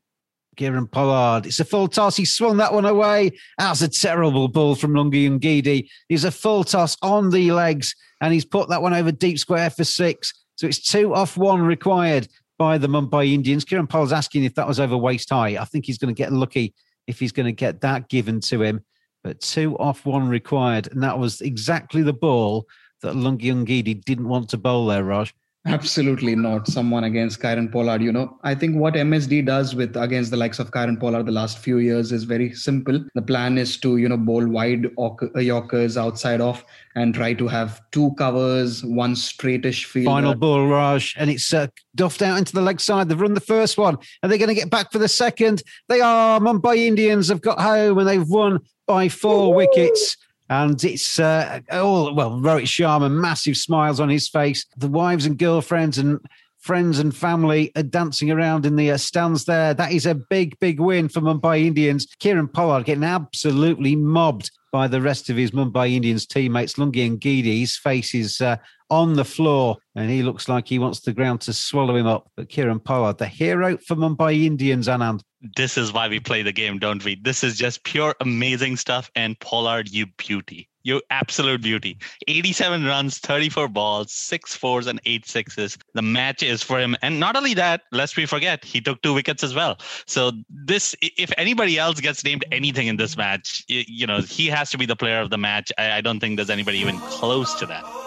Kieron 0.57 0.89
Pollard. 0.91 1.45
It's 1.45 1.59
a 1.59 1.65
full 1.65 1.87
toss. 1.87 2.17
He 2.17 2.25
swung 2.25 2.57
that 2.57 2.73
one 2.73 2.85
away. 2.85 3.31
That's 3.59 3.81
a 3.81 3.87
terrible 3.87 4.47
ball 4.47 4.75
from 4.75 4.93
Lungi 4.93 5.29
Ngidi. 5.29 5.87
He's 6.09 6.23
a 6.23 6.31
full 6.31 6.63
toss 6.63 6.97
on 7.03 7.29
the 7.29 7.51
legs, 7.51 7.93
and 8.21 8.33
he's 8.33 8.45
put 8.45 8.69
that 8.69 8.81
one 8.81 8.95
over 8.95 9.11
deep 9.11 9.37
square 9.37 9.69
for 9.69 9.83
six. 9.83 10.33
So 10.55 10.65
it's 10.65 10.81
two 10.81 11.13
off 11.13 11.37
one 11.37 11.61
required 11.61 12.27
by 12.57 12.79
the 12.79 12.87
Mumbai 12.87 13.31
Indians. 13.31 13.63
Kieron 13.63 13.87
Pollard's 13.87 14.11
asking 14.11 14.45
if 14.45 14.55
that 14.55 14.67
was 14.67 14.79
over 14.79 14.97
waist 14.97 15.29
high. 15.29 15.57
I 15.57 15.65
think 15.65 15.85
he's 15.85 15.99
going 15.99 16.13
to 16.13 16.17
get 16.17 16.33
lucky 16.33 16.73
if 17.05 17.19
he's 17.19 17.31
going 17.31 17.45
to 17.45 17.51
get 17.51 17.81
that 17.81 18.09
given 18.09 18.39
to 18.41 18.63
him 18.63 18.83
but 19.27 19.41
two 19.41 19.77
off 19.77 20.05
one 20.05 20.29
required. 20.29 20.89
And 20.89 21.03
that 21.03 21.19
was 21.19 21.41
exactly 21.41 22.01
the 22.01 22.13
ball 22.13 22.65
that 23.01 23.13
Lungi 23.13 23.51
Ngidi 23.53 24.01
didn't 24.05 24.29
want 24.29 24.47
to 24.51 24.57
bowl 24.57 24.87
there, 24.87 25.03
Raj. 25.03 25.33
Absolutely 25.65 26.33
not. 26.33 26.65
Someone 26.65 27.03
against 27.03 27.41
Kieron 27.41 27.69
Pollard. 27.69 28.01
You 28.01 28.13
know, 28.13 28.37
I 28.43 28.55
think 28.55 28.77
what 28.77 28.93
MSD 28.93 29.45
does 29.45 29.75
with 29.75 29.97
against 29.97 30.31
the 30.31 30.37
likes 30.37 30.59
of 30.59 30.71
Kieron 30.71 30.97
Pollard 30.97 31.25
the 31.25 31.33
last 31.33 31.57
few 31.57 31.79
years 31.79 32.13
is 32.13 32.23
very 32.23 32.53
simple. 32.53 33.03
The 33.15 33.21
plan 33.21 33.57
is 33.57 33.75
to 33.81 33.97
you 33.97 34.07
know 34.07 34.15
bowl 34.15 34.47
wide 34.47 34.85
uh, 34.97 35.39
Yorkers 35.39 35.97
outside 35.97 36.39
off 36.39 36.63
and 36.95 37.13
try 37.13 37.33
to 37.33 37.49
have 37.49 37.81
two 37.91 38.13
covers, 38.17 38.81
one 38.85 39.13
straightish 39.13 39.83
field. 39.83 40.05
Final 40.05 40.35
ball, 40.35 40.67
Raj, 40.67 41.15
and 41.17 41.29
it's 41.29 41.53
uh, 41.53 41.67
duffed 41.95 42.21
out 42.21 42.37
into 42.37 42.53
the 42.53 42.61
leg 42.61 42.79
side. 42.79 43.09
They've 43.09 43.19
run 43.19 43.33
the 43.33 43.41
first 43.41 43.77
one. 43.77 43.97
Are 44.23 44.29
they 44.29 44.37
going 44.37 44.47
to 44.47 44.55
get 44.55 44.69
back 44.69 44.93
for 44.93 44.99
the 44.99 45.09
second? 45.09 45.63
They 45.89 45.99
are. 45.99 46.39
Mumbai 46.39 46.77
Indians 46.77 47.27
have 47.27 47.41
got 47.41 47.59
home 47.59 47.97
and 47.97 48.07
they've 48.07 48.29
won 48.29 48.61
by 48.87 49.09
four 49.09 49.51
Woo! 49.51 49.57
wickets. 49.57 50.17
And 50.49 50.81
it's 50.83 51.19
uh, 51.19 51.59
all, 51.73 52.15
well, 52.15 52.31
Rohit 52.31 52.63
Sharma, 52.63 53.11
massive 53.11 53.57
smiles 53.57 53.99
on 53.99 54.07
his 54.07 54.29
face. 54.29 54.65
The 54.77 54.87
wives 54.87 55.25
and 55.25 55.37
girlfriends 55.37 55.97
and 55.97 56.19
friends 56.59 56.99
and 56.99 57.15
family 57.15 57.71
are 57.75 57.83
dancing 57.83 58.31
around 58.31 58.65
in 58.65 58.75
the 58.75 58.91
uh, 58.91 58.97
stands 58.97 59.45
there. 59.45 59.73
That 59.73 59.91
is 59.91 60.05
a 60.05 60.15
big, 60.15 60.59
big 60.59 60.79
win 60.79 61.09
for 61.09 61.21
Mumbai 61.21 61.65
Indians. 61.65 62.07
Kieron 62.19 62.51
Pollard 62.51 62.85
getting 62.85 63.03
absolutely 63.03 63.95
mobbed 63.95 64.51
by 64.71 64.87
the 64.87 65.01
rest 65.01 65.29
of 65.29 65.37
his 65.37 65.51
Mumbai 65.51 65.93
Indians 65.93 66.25
teammates. 66.25 66.73
Lungi 66.73 67.17
Ngidi, 67.17 67.59
his 67.59 67.77
face 67.77 68.13
is 68.13 68.41
uh, 68.41 68.57
on 68.89 69.13
the 69.13 69.25
floor 69.25 69.77
and 69.95 70.09
he 70.09 70.23
looks 70.23 70.47
like 70.47 70.67
he 70.67 70.79
wants 70.79 71.01
the 71.01 71.13
ground 71.13 71.41
to 71.41 71.53
swallow 71.53 71.95
him 71.95 72.07
up. 72.07 72.29
But 72.35 72.49
Kieron 72.49 72.83
Pollard, 72.83 73.17
the 73.17 73.27
hero 73.27 73.77
for 73.77 73.95
Mumbai 73.95 74.45
Indians, 74.45 74.87
Anand. 74.87 75.21
This 75.55 75.77
is 75.77 75.93
why 75.93 76.07
we 76.07 76.19
play 76.19 76.41
the 76.41 76.51
game, 76.51 76.79
don't 76.79 77.03
we? 77.03 77.15
This 77.15 77.43
is 77.43 77.57
just 77.57 77.83
pure 77.83 78.15
amazing 78.21 78.77
stuff. 78.77 79.09
And 79.15 79.39
Pollard, 79.39 79.89
you 79.89 80.07
beauty. 80.17 80.69
You 80.87 81.01
absolute 81.09 81.61
beauty. 81.61 81.97
87 82.29 82.85
runs, 82.85 83.17
34 83.17 83.67
balls, 83.67 84.13
six 84.13 84.55
fours, 84.55 84.87
and 84.87 85.01
eight 85.05 85.27
sixes. 85.27 85.77
The 85.95 86.01
match 86.01 86.41
is 86.41 86.63
for 86.63 86.79
him. 86.79 86.95
And 87.01 87.19
not 87.19 87.35
only 87.35 87.53
that, 87.55 87.81
lest 87.91 88.15
we 88.15 88.25
forget, 88.25 88.63
he 88.63 88.79
took 88.79 89.01
two 89.01 89.13
wickets 89.13 89.43
as 89.43 89.53
well. 89.53 89.79
So 90.05 90.31
this, 90.49 90.95
if 91.01 91.29
anybody 91.37 91.77
else 91.77 91.99
gets 91.99 92.23
named 92.23 92.45
anything 92.53 92.87
in 92.87 92.95
this 92.95 93.17
match, 93.17 93.65
you 93.67 94.07
know, 94.07 94.21
he 94.21 94.47
has 94.47 94.69
to 94.69 94.77
be 94.77 94.85
the 94.85 94.95
player 94.95 95.19
of 95.19 95.29
the 95.29 95.37
match. 95.37 95.73
I, 95.77 95.97
I 95.97 95.99
don't 95.99 96.21
think 96.21 96.37
there's 96.37 96.49
anybody 96.49 96.77
even 96.77 96.97
close 96.99 97.53
to 97.55 97.65
that. 97.65 98.06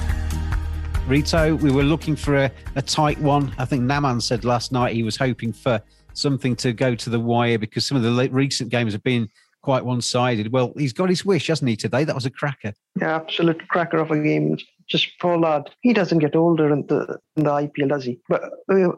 Rito, 1.07 1.55
we 1.55 1.71
were 1.71 1.83
looking 1.83 2.15
for 2.15 2.37
a, 2.37 2.51
a 2.75 2.81
tight 2.81 3.19
one. 3.19 3.53
I 3.57 3.65
think 3.65 3.83
Naman 3.83 4.21
said 4.21 4.45
last 4.45 4.71
night 4.71 4.95
he 4.95 5.03
was 5.03 5.17
hoping 5.17 5.51
for 5.51 5.81
something 6.13 6.55
to 6.57 6.73
go 6.73 6.95
to 6.95 7.09
the 7.09 7.19
wire 7.19 7.57
because 7.57 7.85
some 7.85 7.97
of 7.97 8.03
the 8.03 8.29
recent 8.31 8.69
games 8.69 8.93
have 8.93 9.03
been 9.03 9.27
quite 9.61 9.85
one 9.85 10.01
sided. 10.01 10.51
Well, 10.51 10.73
he's 10.77 10.93
got 10.93 11.09
his 11.09 11.25
wish, 11.25 11.47
hasn't 11.47 11.69
he, 11.69 11.75
today? 11.75 12.03
That 12.03 12.15
was 12.15 12.25
a 12.25 12.29
cracker. 12.29 12.73
Yeah, 12.99 13.15
absolute 13.15 13.67
cracker 13.67 13.97
of 13.97 14.11
a 14.11 14.21
game. 14.21 14.57
Just 14.87 15.19
Pollard. 15.19 15.69
He 15.81 15.93
doesn't 15.93 16.19
get 16.19 16.35
older 16.35 16.71
in 16.71 16.85
the 16.87 17.17
in 17.37 17.43
the 17.43 17.49
IPL, 17.49 17.89
does 17.89 18.03
he? 18.03 18.19
But 18.27 18.43
uh, 18.69 18.89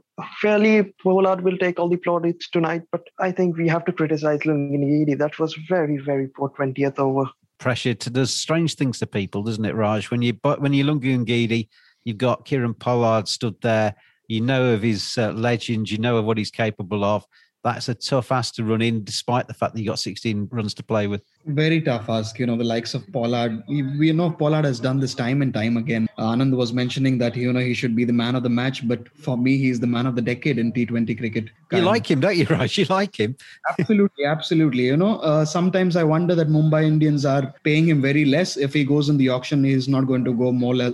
fairly, 0.41 0.93
Pollard 1.03 1.41
will 1.41 1.57
take 1.57 1.79
all 1.79 1.89
the 1.89 1.97
plaudits 1.97 2.49
tonight. 2.49 2.83
But 2.91 3.07
I 3.19 3.31
think 3.31 3.57
we 3.57 3.67
have 3.67 3.85
to 3.85 3.91
criticize 3.91 4.39
Lungi 4.39 4.79
Ngidi. 4.79 5.17
That 5.17 5.37
was 5.37 5.53
very, 5.69 5.97
very 5.97 6.27
poor 6.27 6.49
20th 6.49 6.97
over. 6.97 7.29
Pressure 7.59 7.93
to 7.93 8.09
does 8.09 8.33
strange 8.33 8.75
things 8.75 8.99
to 8.99 9.07
people, 9.07 9.43
doesn't 9.43 9.65
it, 9.65 9.75
Raj? 9.75 10.09
When 10.09 10.21
you 10.21 10.33
but 10.33 10.61
when 10.61 10.73
you 10.73 10.83
Lungi 10.83 11.67
You've 12.05 12.17
got 12.17 12.45
Kieron 12.45 12.77
Pollard 12.77 13.27
stood 13.27 13.55
there. 13.61 13.95
You 14.27 14.41
know 14.41 14.73
of 14.73 14.81
his 14.81 15.17
uh, 15.17 15.31
legend. 15.31 15.89
You 15.89 15.97
know 15.97 16.17
of 16.17 16.25
what 16.25 16.37
he's 16.37 16.51
capable 16.51 17.03
of. 17.03 17.25
That's 17.63 17.89
a 17.89 17.95
tough 17.95 18.31
ass 18.31 18.51
to 18.51 18.63
run 18.63 18.81
in, 18.81 19.03
despite 19.03 19.47
the 19.47 19.53
fact 19.53 19.73
that 19.73 19.81
you 19.81 19.87
got 19.87 19.99
16 19.99 20.49
runs 20.51 20.73
to 20.75 20.83
play 20.83 21.07
with 21.07 21.23
very 21.45 21.81
tough 21.81 22.09
ask. 22.09 22.39
You 22.39 22.45
know, 22.45 22.55
the 22.55 22.63
likes 22.63 22.93
of 22.93 23.11
Pollard. 23.11 23.63
We 23.67 24.11
know 24.11 24.31
Pollard 24.31 24.65
has 24.65 24.79
done 24.79 24.99
this 24.99 25.13
time 25.13 25.41
and 25.41 25.53
time 25.53 25.77
again. 25.77 26.07
Anand 26.17 26.55
was 26.55 26.73
mentioning 26.73 27.17
that 27.17 27.35
you 27.35 27.51
know 27.51 27.59
he 27.59 27.73
should 27.73 27.95
be 27.95 28.05
the 28.05 28.13
man 28.13 28.35
of 28.35 28.43
the 28.43 28.49
match, 28.49 28.87
but 28.87 29.07
for 29.17 29.37
me, 29.37 29.57
he's 29.57 29.79
the 29.79 29.87
man 29.87 30.05
of 30.05 30.15
the 30.15 30.21
decade 30.21 30.57
in 30.57 30.71
T20 30.71 31.17
cricket. 31.17 31.49
You 31.71 31.81
like 31.81 32.09
him, 32.09 32.19
don't 32.19 32.35
you, 32.35 32.45
Raj? 32.49 32.77
You 32.77 32.85
like 32.85 33.19
him? 33.19 33.35
absolutely, 33.79 34.25
absolutely. 34.25 34.85
You 34.85 34.97
know, 34.97 35.17
uh, 35.19 35.43
sometimes 35.43 35.95
I 35.95 36.03
wonder 36.03 36.35
that 36.35 36.47
Mumbai 36.47 36.85
Indians 36.85 37.25
are 37.25 37.53
paying 37.63 37.87
him 37.87 38.01
very 38.01 38.25
less. 38.25 38.57
If 38.57 38.73
he 38.73 38.83
goes 38.83 39.09
in 39.09 39.17
the 39.17 39.29
auction, 39.29 39.63
he's 39.63 39.87
not 39.87 40.05
going 40.05 40.23
to 40.25 40.33
go 40.33 40.51
more 40.51 40.75
le- 40.75 40.93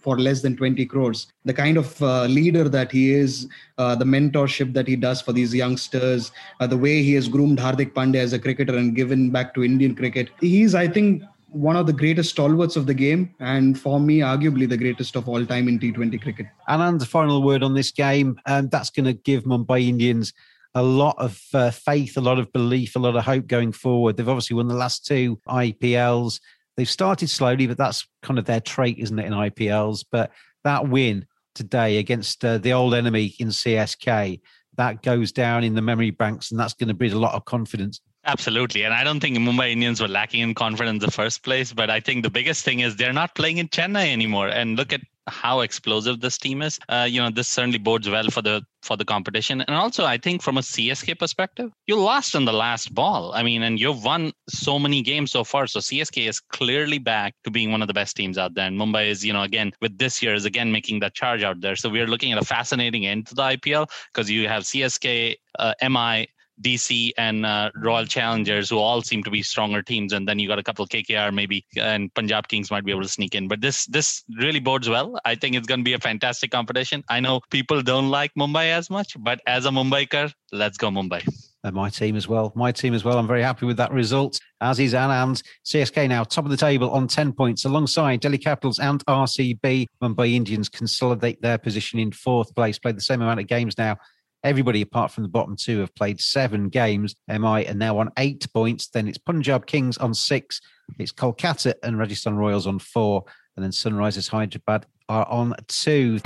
for 0.00 0.18
less 0.18 0.42
than 0.42 0.56
20 0.56 0.84
crores. 0.86 1.28
The 1.44 1.54
kind 1.54 1.76
of 1.76 2.02
uh, 2.02 2.24
leader 2.24 2.68
that 2.68 2.90
he 2.90 3.12
is, 3.12 3.48
uh, 3.78 3.94
the 3.94 4.04
mentorship 4.04 4.72
that 4.74 4.88
he 4.88 4.96
does 4.96 5.20
for 5.20 5.32
these 5.32 5.54
youngsters, 5.54 6.32
uh, 6.60 6.66
the 6.66 6.76
way 6.76 7.02
he 7.02 7.14
has 7.14 7.28
groomed 7.28 7.58
Hardik 7.58 7.92
Pandya 7.92 8.16
as 8.16 8.32
a 8.32 8.38
cricketer 8.38 8.76
and 8.76 8.96
given 8.96 9.30
back 9.30 9.54
to 9.54 9.62
India 9.62 9.85
Indian 9.86 9.96
cricket. 9.96 10.30
He's, 10.40 10.74
I 10.74 10.88
think, 10.88 11.22
one 11.48 11.76
of 11.76 11.86
the 11.86 11.92
greatest 11.92 12.30
stalwarts 12.30 12.76
of 12.76 12.86
the 12.86 12.94
game, 12.94 13.34
and 13.40 13.78
for 13.78 13.98
me, 13.98 14.18
arguably 14.18 14.68
the 14.68 14.76
greatest 14.76 15.16
of 15.16 15.28
all 15.28 15.44
time 15.46 15.68
in 15.68 15.78
T20 15.78 16.20
cricket. 16.20 16.46
And 16.68 17.00
the 17.00 17.06
final 17.06 17.42
word 17.42 17.62
on 17.62 17.74
this 17.74 17.92
game, 17.92 18.38
and 18.46 18.70
that's 18.70 18.90
going 18.90 19.06
to 19.06 19.14
give 19.14 19.44
Mumbai 19.44 19.88
Indians 19.88 20.32
a 20.74 20.82
lot 20.82 21.14
of 21.18 21.40
uh, 21.54 21.70
faith, 21.70 22.16
a 22.16 22.20
lot 22.20 22.38
of 22.38 22.52
belief, 22.52 22.96
a 22.96 22.98
lot 22.98 23.16
of 23.16 23.24
hope 23.24 23.46
going 23.46 23.72
forward. 23.72 24.16
They've 24.16 24.28
obviously 24.28 24.56
won 24.56 24.68
the 24.68 24.74
last 24.74 25.06
two 25.06 25.40
IPLs. 25.48 26.40
They've 26.76 26.88
started 26.88 27.30
slowly, 27.30 27.66
but 27.66 27.78
that's 27.78 28.06
kind 28.22 28.38
of 28.38 28.44
their 28.44 28.60
trait, 28.60 28.98
isn't 28.98 29.18
it, 29.18 29.24
in 29.24 29.32
IPLs? 29.32 30.04
But 30.10 30.32
that 30.64 30.88
win 30.88 31.26
today 31.54 31.96
against 31.96 32.44
uh, 32.44 32.58
the 32.58 32.74
old 32.74 32.92
enemy 32.92 33.34
in 33.38 33.48
CSK, 33.48 34.40
that 34.76 35.02
goes 35.02 35.32
down 35.32 35.64
in 35.64 35.74
the 35.74 35.80
memory 35.80 36.10
banks, 36.10 36.50
and 36.50 36.60
that's 36.60 36.74
going 36.74 36.88
to 36.88 36.94
breed 36.94 37.14
a 37.14 37.18
lot 37.18 37.34
of 37.34 37.46
confidence 37.46 38.02
Absolutely. 38.26 38.82
And 38.82 38.92
I 38.92 39.04
don't 39.04 39.20
think 39.20 39.36
Mumbai 39.38 39.70
Indians 39.70 40.00
were 40.00 40.08
lacking 40.08 40.40
in 40.40 40.54
confidence 40.54 41.02
in 41.02 41.06
the 41.06 41.12
first 41.12 41.44
place, 41.44 41.72
but 41.72 41.90
I 41.90 42.00
think 42.00 42.24
the 42.24 42.30
biggest 42.30 42.64
thing 42.64 42.80
is 42.80 42.96
they're 42.96 43.12
not 43.12 43.36
playing 43.36 43.58
in 43.58 43.68
Chennai 43.68 44.12
anymore. 44.12 44.48
And 44.48 44.76
look 44.76 44.92
at 44.92 45.00
how 45.28 45.60
explosive 45.60 46.20
this 46.20 46.38
team 46.38 46.62
is. 46.62 46.78
Uh, 46.88 47.06
you 47.08 47.20
know, 47.20 47.30
this 47.30 47.48
certainly 47.48 47.78
bodes 47.78 48.08
well 48.08 48.28
for 48.28 48.42
the 48.42 48.62
for 48.82 48.96
the 48.96 49.04
competition. 49.04 49.60
And 49.60 49.76
also, 49.76 50.04
I 50.04 50.18
think 50.18 50.42
from 50.42 50.58
a 50.58 50.60
CSK 50.60 51.18
perspective, 51.18 51.72
you 51.86 51.96
lost 51.98 52.34
in 52.34 52.44
the 52.44 52.52
last 52.52 52.94
ball. 52.94 53.32
I 53.34 53.42
mean, 53.42 53.62
and 53.62 53.78
you've 53.80 54.04
won 54.04 54.32
so 54.48 54.78
many 54.78 55.02
games 55.02 55.32
so 55.32 55.42
far. 55.42 55.66
So 55.66 55.80
CSK 55.80 56.28
is 56.28 56.40
clearly 56.40 56.98
back 56.98 57.34
to 57.44 57.50
being 57.50 57.72
one 57.72 57.82
of 57.82 57.88
the 57.88 57.94
best 57.94 58.16
teams 58.16 58.38
out 58.38 58.54
there. 58.54 58.66
And 58.66 58.78
Mumbai 58.78 59.08
is, 59.08 59.24
you 59.24 59.32
know, 59.32 59.42
again 59.42 59.72
with 59.80 59.98
this 59.98 60.22
year 60.22 60.34
is 60.34 60.44
again 60.44 60.70
making 60.70 61.00
that 61.00 61.14
charge 61.14 61.42
out 61.42 61.60
there. 61.60 61.76
So 61.76 61.88
we're 61.88 62.06
looking 62.06 62.32
at 62.32 62.38
a 62.38 62.44
fascinating 62.44 63.06
end 63.06 63.26
to 63.28 63.34
the 63.34 63.42
IPL 63.42 63.88
because 64.12 64.30
you 64.30 64.48
have 64.48 64.62
CSK, 64.62 65.36
uh, 65.58 65.74
MI, 65.82 66.28
DC 66.62 67.12
and 67.18 67.44
uh, 67.44 67.70
Royal 67.76 68.06
Challengers, 68.06 68.70
who 68.70 68.78
all 68.78 69.02
seem 69.02 69.22
to 69.24 69.30
be 69.30 69.42
stronger 69.42 69.82
teams, 69.82 70.12
and 70.12 70.26
then 70.26 70.38
you 70.38 70.48
got 70.48 70.58
a 70.58 70.62
couple 70.62 70.86
KKR 70.86 71.32
maybe, 71.32 71.64
and 71.76 72.12
Punjab 72.14 72.48
Kings 72.48 72.70
might 72.70 72.84
be 72.84 72.90
able 72.90 73.02
to 73.02 73.08
sneak 73.08 73.34
in. 73.34 73.48
But 73.48 73.60
this 73.60 73.86
this 73.86 74.24
really 74.38 74.60
bodes 74.60 74.88
well. 74.88 75.18
I 75.24 75.34
think 75.34 75.56
it's 75.56 75.66
going 75.66 75.80
to 75.80 75.84
be 75.84 75.94
a 75.94 75.98
fantastic 75.98 76.50
competition. 76.50 77.04
I 77.08 77.20
know 77.20 77.40
people 77.50 77.82
don't 77.82 78.10
like 78.10 78.32
Mumbai 78.38 78.66
as 78.70 78.90
much, 78.90 79.16
but 79.18 79.40
as 79.46 79.66
a 79.66 79.70
Mumbaiker, 79.70 80.32
let's 80.52 80.78
go 80.78 80.88
Mumbai. 80.88 81.26
And 81.66 81.74
my 81.74 81.90
team 81.90 82.14
as 82.14 82.28
well. 82.28 82.52
My 82.54 82.70
team 82.70 82.94
as 82.94 83.02
well. 83.02 83.18
I'm 83.18 83.26
very 83.26 83.42
happy 83.42 83.66
with 83.66 83.76
that 83.78 83.90
result. 83.90 84.38
As 84.60 84.78
is 84.78 84.94
Anand. 84.94 85.42
CSK 85.64 86.08
now 86.08 86.22
top 86.22 86.44
of 86.44 86.52
the 86.52 86.56
table 86.56 86.90
on 86.90 87.08
10 87.08 87.32
points 87.32 87.64
alongside 87.64 88.20
Delhi 88.20 88.38
Capitals 88.38 88.78
and 88.78 89.04
RCB. 89.06 89.86
Mumbai 90.00 90.34
Indians 90.34 90.68
consolidate 90.68 91.42
their 91.42 91.58
position 91.58 91.98
in 91.98 92.12
fourth 92.12 92.54
place. 92.54 92.78
Played 92.78 92.96
the 92.96 93.00
same 93.00 93.20
amount 93.20 93.40
of 93.40 93.48
games 93.48 93.76
now 93.76 93.96
Everybody 94.46 94.80
apart 94.80 95.10
from 95.10 95.24
the 95.24 95.28
bottom 95.28 95.56
two 95.56 95.80
have 95.80 95.92
played 95.96 96.20
seven 96.20 96.68
games. 96.68 97.16
MI 97.26 97.66
are 97.66 97.74
now 97.74 97.98
on 97.98 98.12
eight 98.16 98.46
points. 98.54 98.86
Then 98.86 99.08
it's 99.08 99.18
Punjab 99.18 99.66
Kings 99.66 99.98
on 99.98 100.14
six. 100.14 100.60
It's 101.00 101.10
Kolkata 101.10 101.74
and 101.82 101.98
Rajasthan 101.98 102.36
Royals 102.36 102.64
on 102.64 102.78
four. 102.78 103.24
And 103.56 103.64
then 103.64 103.72
Sunrisers 103.72 104.28
Hyderabad 104.28 104.86
are 105.08 105.26
on 105.26 105.56
two. 105.66 106.20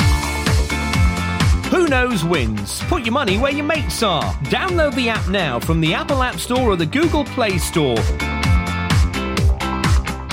Who 1.70 1.88
knows 1.88 2.22
wins? 2.22 2.82
Put 2.82 3.06
your 3.06 3.14
money 3.14 3.38
where 3.38 3.52
your 3.52 3.64
mates 3.64 4.02
are. 4.02 4.34
Download 4.50 4.94
the 4.94 5.08
app 5.08 5.26
now 5.30 5.58
from 5.58 5.80
the 5.80 5.94
Apple 5.94 6.22
App 6.22 6.38
Store 6.38 6.68
or 6.68 6.76
the 6.76 6.84
Google 6.84 7.24
Play 7.24 7.56
Store. 7.56 7.96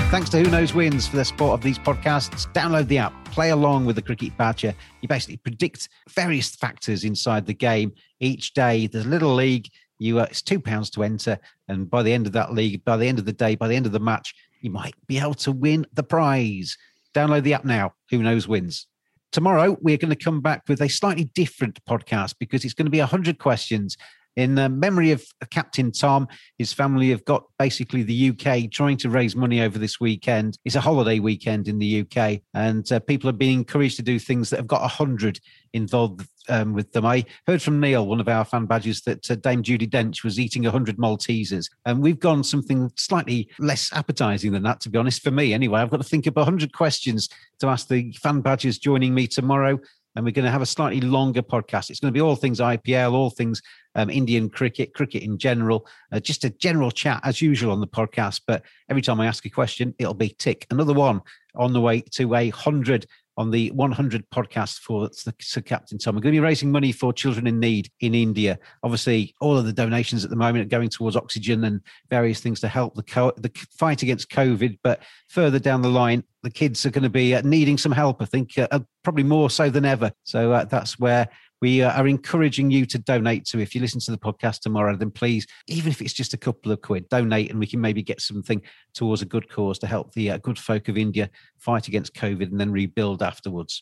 Thanks 0.10 0.30
to 0.30 0.39
Who 0.39 0.50
Knows 0.50 0.74
Wins 0.74 1.06
for 1.06 1.17
the 1.17 1.26
support 1.26 1.56
of 1.56 1.62
these 1.62 1.78
podcasts. 1.78 2.50
Download 2.54 2.88
the 2.88 2.98
app, 2.98 3.13
play 3.26 3.50
along 3.50 3.86
with 3.86 3.98
the 3.98 4.02
Cricket 4.02 4.38
Badger. 4.38 4.74
You 5.02 5.10
basically 5.10 5.36
predict 5.36 5.89
various 6.10 6.56
factors 6.56 7.04
inside 7.04 7.46
the 7.46 7.54
game 7.54 7.91
each 8.22 8.54
day. 8.54 8.88
There's 8.88 9.06
a 9.06 9.10
little 9.10 9.36
league. 9.36 9.67
You 10.00 10.22
uh, 10.22 10.28
it's 10.30 10.41
two 10.41 10.62
pounds 10.62 10.89
to 10.91 11.04
enter, 11.04 11.38
and 11.67 11.89
by 11.89 12.04
the 12.04 12.13
end 12.13 12.26
of 12.26 12.32
that 12.32 12.54
league, 12.54 12.86
by 12.86 12.96
the 12.96 13.06
end 13.06 13.20
of 13.20 13.26
the 13.26 13.34
day, 13.34 13.56
by 13.56 13.67
the 13.67 13.76
end 13.76 13.86
of 13.86 13.91
the 13.91 14.00
match, 14.00 14.34
you 14.62 14.72
might 14.72 14.96
be 15.08 15.20
able 15.20 15.34
to 15.34 15.52
win 15.52 15.86
the 15.91 16.04
prize. 16.04 16.78
Download 17.13 17.43
the 17.43 17.54
app 17.56 17.65
now. 17.65 17.93
Who 18.10 18.24
knows 18.24 18.48
wins. 18.48 18.88
Tomorrow, 19.34 19.78
we're 19.82 19.98
going 19.98 20.15
to 20.15 20.24
come 20.24 20.39
back 20.39 20.63
with 20.70 20.82
a 20.82 20.88
slightly 20.88 21.26
different 21.36 21.84
podcast 21.84 22.36
because 22.39 22.63
it's 22.63 22.74
going 22.74 22.86
to 22.86 22.91
be 22.91 23.00
100 23.00 23.39
questions 23.39 23.98
in 24.38 24.54
memory 24.80 25.12
of 25.12 25.26
Captain 25.50 25.91
Tom, 25.91 26.28
his 26.60 26.71
family 26.71 27.10
have 27.10 27.26
got 27.26 27.45
basically 27.58 28.04
the 28.04 28.30
UK 28.30 28.69
trying 28.71 28.95
to 28.97 29.10
raise 29.10 29.36
money 29.36 29.62
over 29.62 29.80
this 29.80 30.00
weekend. 30.00 30.58
It's 30.63 30.76
a 30.76 30.82
holiday 30.82 31.19
weekend 31.19 31.67
in 31.67 31.80
the 31.80 32.02
UK, 32.02 32.41
and 32.54 32.89
uh, 32.91 33.00
people 33.00 33.30
are 33.32 33.34
being 33.34 33.60
encouraged 33.60 33.97
to 33.97 34.04
do 34.04 34.19
things 34.19 34.52
that 34.52 34.58
have 34.58 34.67
got 34.67 34.84
a 34.84 34.88
hundred 34.88 35.39
involved 35.73 36.28
um, 36.50 36.73
with 36.73 36.91
them. 36.91 37.06
I 37.06 37.26
heard 37.47 37.62
from 37.62 37.80
Neil, 37.80 38.06
one 38.06 38.19
of 38.19 38.28
our 38.28 38.45
fan 38.45 38.65
badges, 38.65 39.02
that 39.02 39.30
uh, 39.30 39.36
Dame 39.36 39.63
Judi 39.63 39.89
Dench 39.89 40.23
was 40.23 40.39
eating 40.39 40.63
100 40.63 40.97
Maltesers. 40.97 41.69
And 41.86 42.02
we've 42.02 42.19
gone 42.19 42.43
something 42.43 42.91
slightly 42.95 43.50
less 43.60 43.91
appetizing 43.93 44.52
than 44.52 44.63
that, 44.63 44.80
to 44.82 44.89
be 44.89 44.97
honest, 44.97 45.23
for 45.23 45.32
me 45.32 45.54
anyway. 45.54 45.82
I've 45.82 45.89
got 45.89 45.97
to 45.97 46.08
think 46.08 46.28
of 46.28 46.36
100 46.36 46.73
questions 46.73 47.30
to 47.60 47.67
ask 47.67 47.88
the 47.88 48.12
fan 48.13 48.41
badges 48.41 48.78
joining 48.78 49.13
me 49.13 49.28
tomorrow 49.28 49.80
and 50.18 50.26
we're 50.26 50.32
going 50.32 50.46
to 50.46 50.52
have 50.52 50.64
a 50.64 50.66
slightly 50.66 51.00
longer 51.00 51.44
podcast. 51.44 51.92
It's 51.92 52.00
going 52.00 52.12
to 52.12 52.18
be 52.18 52.22
all 52.22 52.36
things 52.36 52.60
IPL, 52.60 53.14
all 53.14 53.30
things 53.30 53.62
um, 53.94 54.10
Indian 54.10 54.50
cricket, 54.50 54.96
cricket 54.96 55.22
in 55.22 55.38
general, 55.38 55.86
uh, 56.12 56.20
just 56.20 56.44
a 56.44 56.50
general 56.50 56.90
chat 56.90 57.22
as 57.24 57.40
usual 57.40 57.72
on 57.72 57.82
the 57.82 57.88
podcast. 57.88 58.42
But 58.48 58.64
every 58.90 59.04
time 59.04 59.20
I 59.20 59.28
ask 59.28 59.46
a 59.46 59.50
question, 59.52 59.94
it'll 60.00 60.16
be 60.16 60.30
tick 60.30 60.66
another 60.72 60.94
one 60.94 61.22
on 61.54 61.72
the 61.72 61.82
way 61.82 62.02
to 62.14 62.34
a 62.34 62.50
hundred 62.50 63.06
on 63.38 63.52
the 63.52 63.69
100 63.71 64.30
podcast 64.32 64.80
for 64.80 65.10
Sir 65.39 65.62
Captain 65.62 65.97
Tom. 65.97 66.15
We're 66.15 66.21
going 66.21 66.34
to 66.34 66.41
be 66.41 66.45
raising 66.45 66.71
money 66.71 66.91
for 66.91 67.13
children 67.13 67.45
in 67.45 67.60
need 67.60 67.89
in 68.00 68.15
India. 68.15 68.58
Obviously, 68.84 69.36
all 69.39 69.58
of 69.58 69.65
the 69.65 69.73
donations 69.73 70.23
at 70.23 70.32
the 70.32 70.36
moment 70.36 70.65
are 70.65 70.69
going 70.69 70.89
towards 70.89 71.15
oxygen 71.15 71.63
and 71.63 71.82
various 72.10 72.39
things 72.39 72.60
to 72.62 72.67
help 72.67 72.95
the, 72.95 73.04
co- 73.04 73.34
the 73.38 73.52
fight 73.78 74.02
against 74.02 74.32
COVID. 74.32 74.80
But 74.84 75.04
further 75.30 75.60
down 75.60 75.84
the 75.84 75.89
line, 75.89 76.23
the 76.41 76.50
kids 76.50 76.86
are 76.86 76.91
going 76.91 77.04
to 77.04 77.10
be 77.10 77.36
uh, 77.36 77.41
needing 77.43 77.78
some 77.78 77.91
help, 77.91 78.21
I 78.21 78.26
think, 78.26 78.58
uh, 78.58 78.67
uh 78.71 78.80
probably 79.04 79.23
more 79.23 79.50
so 79.50 79.69
than 79.69 79.86
ever. 79.86 80.12
So 80.23 80.52
uh, 80.52 80.65
that's 80.65 81.00
where 81.00 81.30
we 81.62 81.82
uh, 81.82 81.91
are 81.91 82.08
encouraging 82.08 82.72
you 82.72 82.86
to 82.86 82.98
donate 82.98 83.46
to. 83.46 83.60
If 83.60 83.74
you 83.74 83.82
listen 83.82 84.00
to 84.02 84.12
the 84.12 84.17
podcast 84.17 84.60
tomorrow, 84.60 84.96
then 84.96 85.12
please, 85.12 85.48
even 85.67 85.91
if 85.91 86.02
it's 86.02 86.13
just 86.13 86.34
a 86.34 86.38
couple 86.38 86.72
of 86.72 86.82
quid, 86.82 87.10
donate 87.10 87.50
and 87.50 87.60
we 87.60 87.67
can 87.67 87.82
maybe 87.82 88.04
get 88.04 88.22
something 88.22 88.62
towards 88.93 89.22
a 89.22 89.26
good 89.26 89.50
cause 89.50 89.80
to 89.80 89.88
help 89.88 90.13
the 90.13 90.32
uh, 90.32 90.38
good 90.38 90.60
folk 90.60 90.88
of 90.88 90.98
India 90.98 91.30
fight 91.58 91.88
against 91.88 92.13
COVID 92.13 92.52
and 92.52 92.60
then 92.60 92.72
rebuild 92.72 93.24
afterwards. 93.24 93.82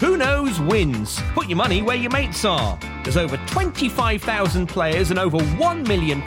Who 0.00 0.18
knows 0.18 0.60
Wins. 0.60 1.18
Put 1.32 1.48
your 1.48 1.56
money 1.56 1.80
where 1.80 1.96
your 1.96 2.10
mates 2.10 2.44
are. 2.44 2.78
There's 3.04 3.16
over 3.16 3.38
25,000 3.46 4.66
players 4.66 5.10
and 5.10 5.18
over 5.18 5.38
£1 5.38 5.88
million 5.88 6.22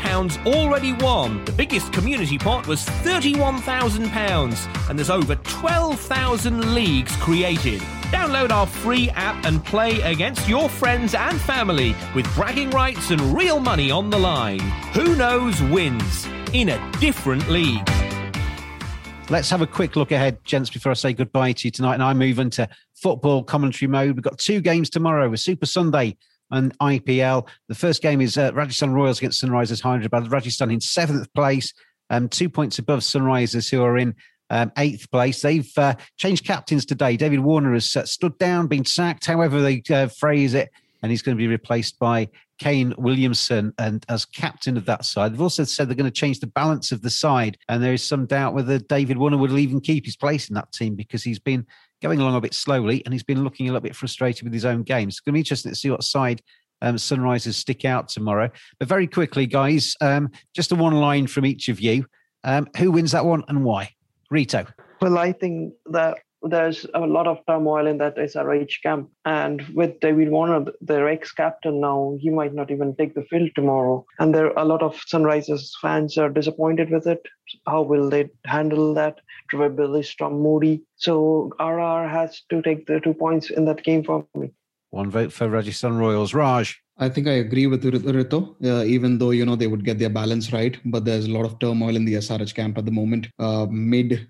already 0.48 0.94
won. 0.94 1.46
The 1.46 1.52
biggest 1.52 1.94
community 1.94 2.38
pot 2.38 2.66
was 2.66 2.86
£31,000 2.86 4.90
and 4.90 4.98
there's 4.98 5.10
over 5.10 5.36
12,000 5.36 6.74
leagues 6.74 7.16
created. 7.18 7.82
Download 8.12 8.52
our 8.52 8.66
free 8.66 9.10
app 9.10 9.44
and 9.44 9.64
play 9.66 10.00
against 10.00 10.48
your 10.48 10.70
friends 10.70 11.14
and 11.14 11.42
family 11.42 11.94
with 12.16 12.34
bragging 12.36 12.70
rights 12.70 13.12
and 13.12 13.20
real 13.36 13.60
money 13.60 13.92
on 13.92 14.10
the 14.10 14.18
line. 14.18 14.62
Who 14.94 15.16
knows 15.18 15.62
wins 15.64 16.26
in 16.54 16.70
a 16.70 16.92
different 17.02 17.50
league. 17.50 17.86
Let's 19.30 19.50
have 19.50 19.62
a 19.62 19.68
quick 19.68 19.98
look 19.98 20.14
ahead, 20.14 20.42
gents, 20.46 20.70
before 20.70 20.92
I 20.92 20.96
say 20.96 21.12
goodbye 21.12 21.52
to 21.52 21.68
you 21.68 21.72
tonight. 21.72 21.96
And 21.96 22.04
I 22.04 22.14
move 22.14 22.40
into 22.40 22.70
football 22.96 23.44
commentary 23.44 23.90
mode. 23.90 24.16
We've 24.16 24.24
got 24.24 24.38
two 24.38 24.62
games 24.62 24.90
tomorrow 24.90 25.30
with 25.30 25.42
Super 25.42 25.66
Sunday 25.66 26.16
and 26.50 26.78
IPL. 26.80 27.50
The 27.68 27.76
first 27.76 28.02
game 28.02 28.22
is 28.22 28.38
uh, 28.38 28.52
Rajasthan 28.54 28.94
Royals 28.94 29.18
against 29.18 29.44
Sunrisers 29.44 29.82
Hyderabad. 29.82 30.32
Rajasthan 30.32 30.72
in 30.72 30.80
seventh 30.80 31.28
place, 31.34 31.74
um, 32.10 32.30
two 32.30 32.50
points 32.50 32.80
above 32.80 33.02
Sunrisers, 33.02 33.70
who 33.70 33.84
are 33.84 33.98
in 33.98 34.16
um, 34.50 34.72
eighth 34.78 35.10
place. 35.12 35.42
They've 35.42 35.72
uh, 35.78 35.96
changed 36.18 36.46
captains 36.46 36.86
today. 36.86 37.18
David 37.18 37.40
Warner 37.40 37.74
has 37.74 37.96
uh, 37.96 38.06
stood 38.06 38.38
down, 38.38 38.68
been 38.68 38.86
sacked, 38.86 39.26
however 39.26 39.62
they 39.62 39.82
uh, 39.90 40.08
phrase 40.08 40.54
it, 40.54 40.70
and 41.02 41.12
he's 41.12 41.22
going 41.22 41.38
to 41.38 41.42
be 41.42 41.48
replaced 41.48 42.00
by 42.00 42.30
Kane 42.60 42.94
Williamson 42.98 43.74
and 43.78 44.06
as 44.10 44.26
captain 44.26 44.78
of 44.78 44.86
that 44.86 45.06
side. 45.06 45.34
They've 45.34 45.42
also 45.42 45.64
said 45.64 45.88
they're 45.88 45.96
going 45.96 46.06
to 46.06 46.12
change 46.12 46.40
the 46.40 46.48
balance 46.48 46.92
of 46.92 47.02
the 47.02 47.10
side, 47.10 47.58
and 47.70 47.84
there 47.84 47.94
is 47.94 48.04
some 48.04 48.26
doubt 48.26 48.54
whether 48.54 48.80
David 48.80 49.18
Warner 49.18 49.38
will 49.38 49.60
even 49.60 49.80
keep 49.80 50.06
his 50.06 50.16
place 50.16 50.50
in 50.50 50.56
that 50.56 50.72
team 50.72 50.96
because 50.96 51.24
he's 51.24 51.40
been 51.40 51.66
going 52.02 52.20
along 52.20 52.36
a 52.36 52.42
bit 52.42 52.54
slowly 52.54 53.04
and 53.06 53.14
he's 53.14 53.24
been 53.24 53.44
looking 53.44 53.68
a 53.68 53.72
little 53.72 53.82
bit 53.82 53.96
frustrated 53.96 54.44
with 54.44 54.54
his 54.54 54.66
own 54.66 54.84
games. 54.84 55.16
It's 55.16 55.20
going 55.20 55.34
to 55.34 55.38
be 55.38 55.40
interesting 55.40 55.72
to 55.72 55.76
see 55.76 55.90
what 55.90 56.04
side 56.04 56.42
um, 56.82 56.96
Sunrisers 56.96 57.56
stick 57.56 57.86
out 57.86 58.10
tomorrow. 58.10 58.50
But 58.80 58.88
very 58.88 59.08
quickly, 59.08 59.48
guys, 59.48 59.96
um, 60.02 60.30
just 60.56 60.72
a 60.72 60.76
one 60.76 60.94
line 60.94 61.28
from 61.28 61.46
each 61.46 61.70
of 61.70 61.80
you. 61.80 62.06
Um, 62.44 62.68
who 62.78 62.92
wins 62.92 63.12
that 63.12 63.26
one 63.26 63.44
and 63.48 63.64
why? 63.64 63.90
Rito. 64.30 64.66
Well, 65.02 65.18
I 65.18 65.32
think 65.32 65.74
that 65.88 66.18
there's 66.44 66.86
a 66.94 67.00
lot 67.00 67.28
of 67.28 67.40
turmoil 67.48 67.88
in 67.88 67.98
that 67.98 68.18
SRH 68.18 68.82
camp. 68.84 69.10
And 69.26 69.62
with 69.74 70.00
David 70.00 70.30
Warner, 70.30 70.72
their 70.82 71.08
ex 71.08 71.32
captain 71.32 71.80
now, 71.80 72.18
he 72.20 72.30
might 72.30 72.54
not 72.54 72.72
even 72.72 72.96
take 72.96 73.16
the 73.16 73.24
field 73.24 73.52
tomorrow. 73.56 74.06
And 74.20 74.34
there 74.34 74.48
are 74.48 74.64
a 74.64 74.66
lot 74.66 74.82
of 74.82 74.96
Sunrisers 74.96 75.72
fans 75.82 76.18
are 76.18 76.30
disappointed 76.30 76.90
with 76.90 77.08
it. 77.08 77.22
How 77.66 77.82
will 77.82 78.10
they 78.10 78.30
handle 78.46 78.94
that? 78.94 79.20
Trevor 79.50 80.04
Storm 80.04 80.42
Moody. 80.42 80.84
So 80.98 81.52
RR 81.60 82.08
has 82.08 82.42
to 82.50 82.62
take 82.62 82.86
the 82.86 83.00
two 83.00 83.14
points 83.14 83.50
in 83.50 83.66
that 83.66 83.84
game 83.84 84.04
for 84.04 84.26
me. 84.36 84.52
One 84.90 85.10
vote 85.10 85.34
for 85.34 85.50
Rajasthan 85.50 85.98
Royals. 85.98 86.34
Raj. 86.34 86.82
I 87.00 87.10
think 87.10 87.28
I 87.28 87.34
agree 87.34 87.68
with 87.68 87.86
Rito, 87.86 88.56
uh, 88.64 88.84
even 88.84 89.20
though, 89.20 89.30
you 89.32 89.46
know, 89.46 89.56
they 89.56 89.68
would 89.68 89.86
get 89.86 90.00
their 90.00 90.10
balance 90.10 90.52
right. 90.52 90.78
But 90.86 91.06
there's 91.06 91.26
a 91.26 91.32
lot 91.32 91.46
of 91.46 91.60
turmoil 91.60 91.96
in 91.96 92.06
the 92.06 92.16
SRH 92.16 92.56
camp 92.56 92.78
at 92.78 92.86
the 92.86 92.92
moment. 92.92 93.28
Uh, 93.38 93.68
mid 93.70 94.28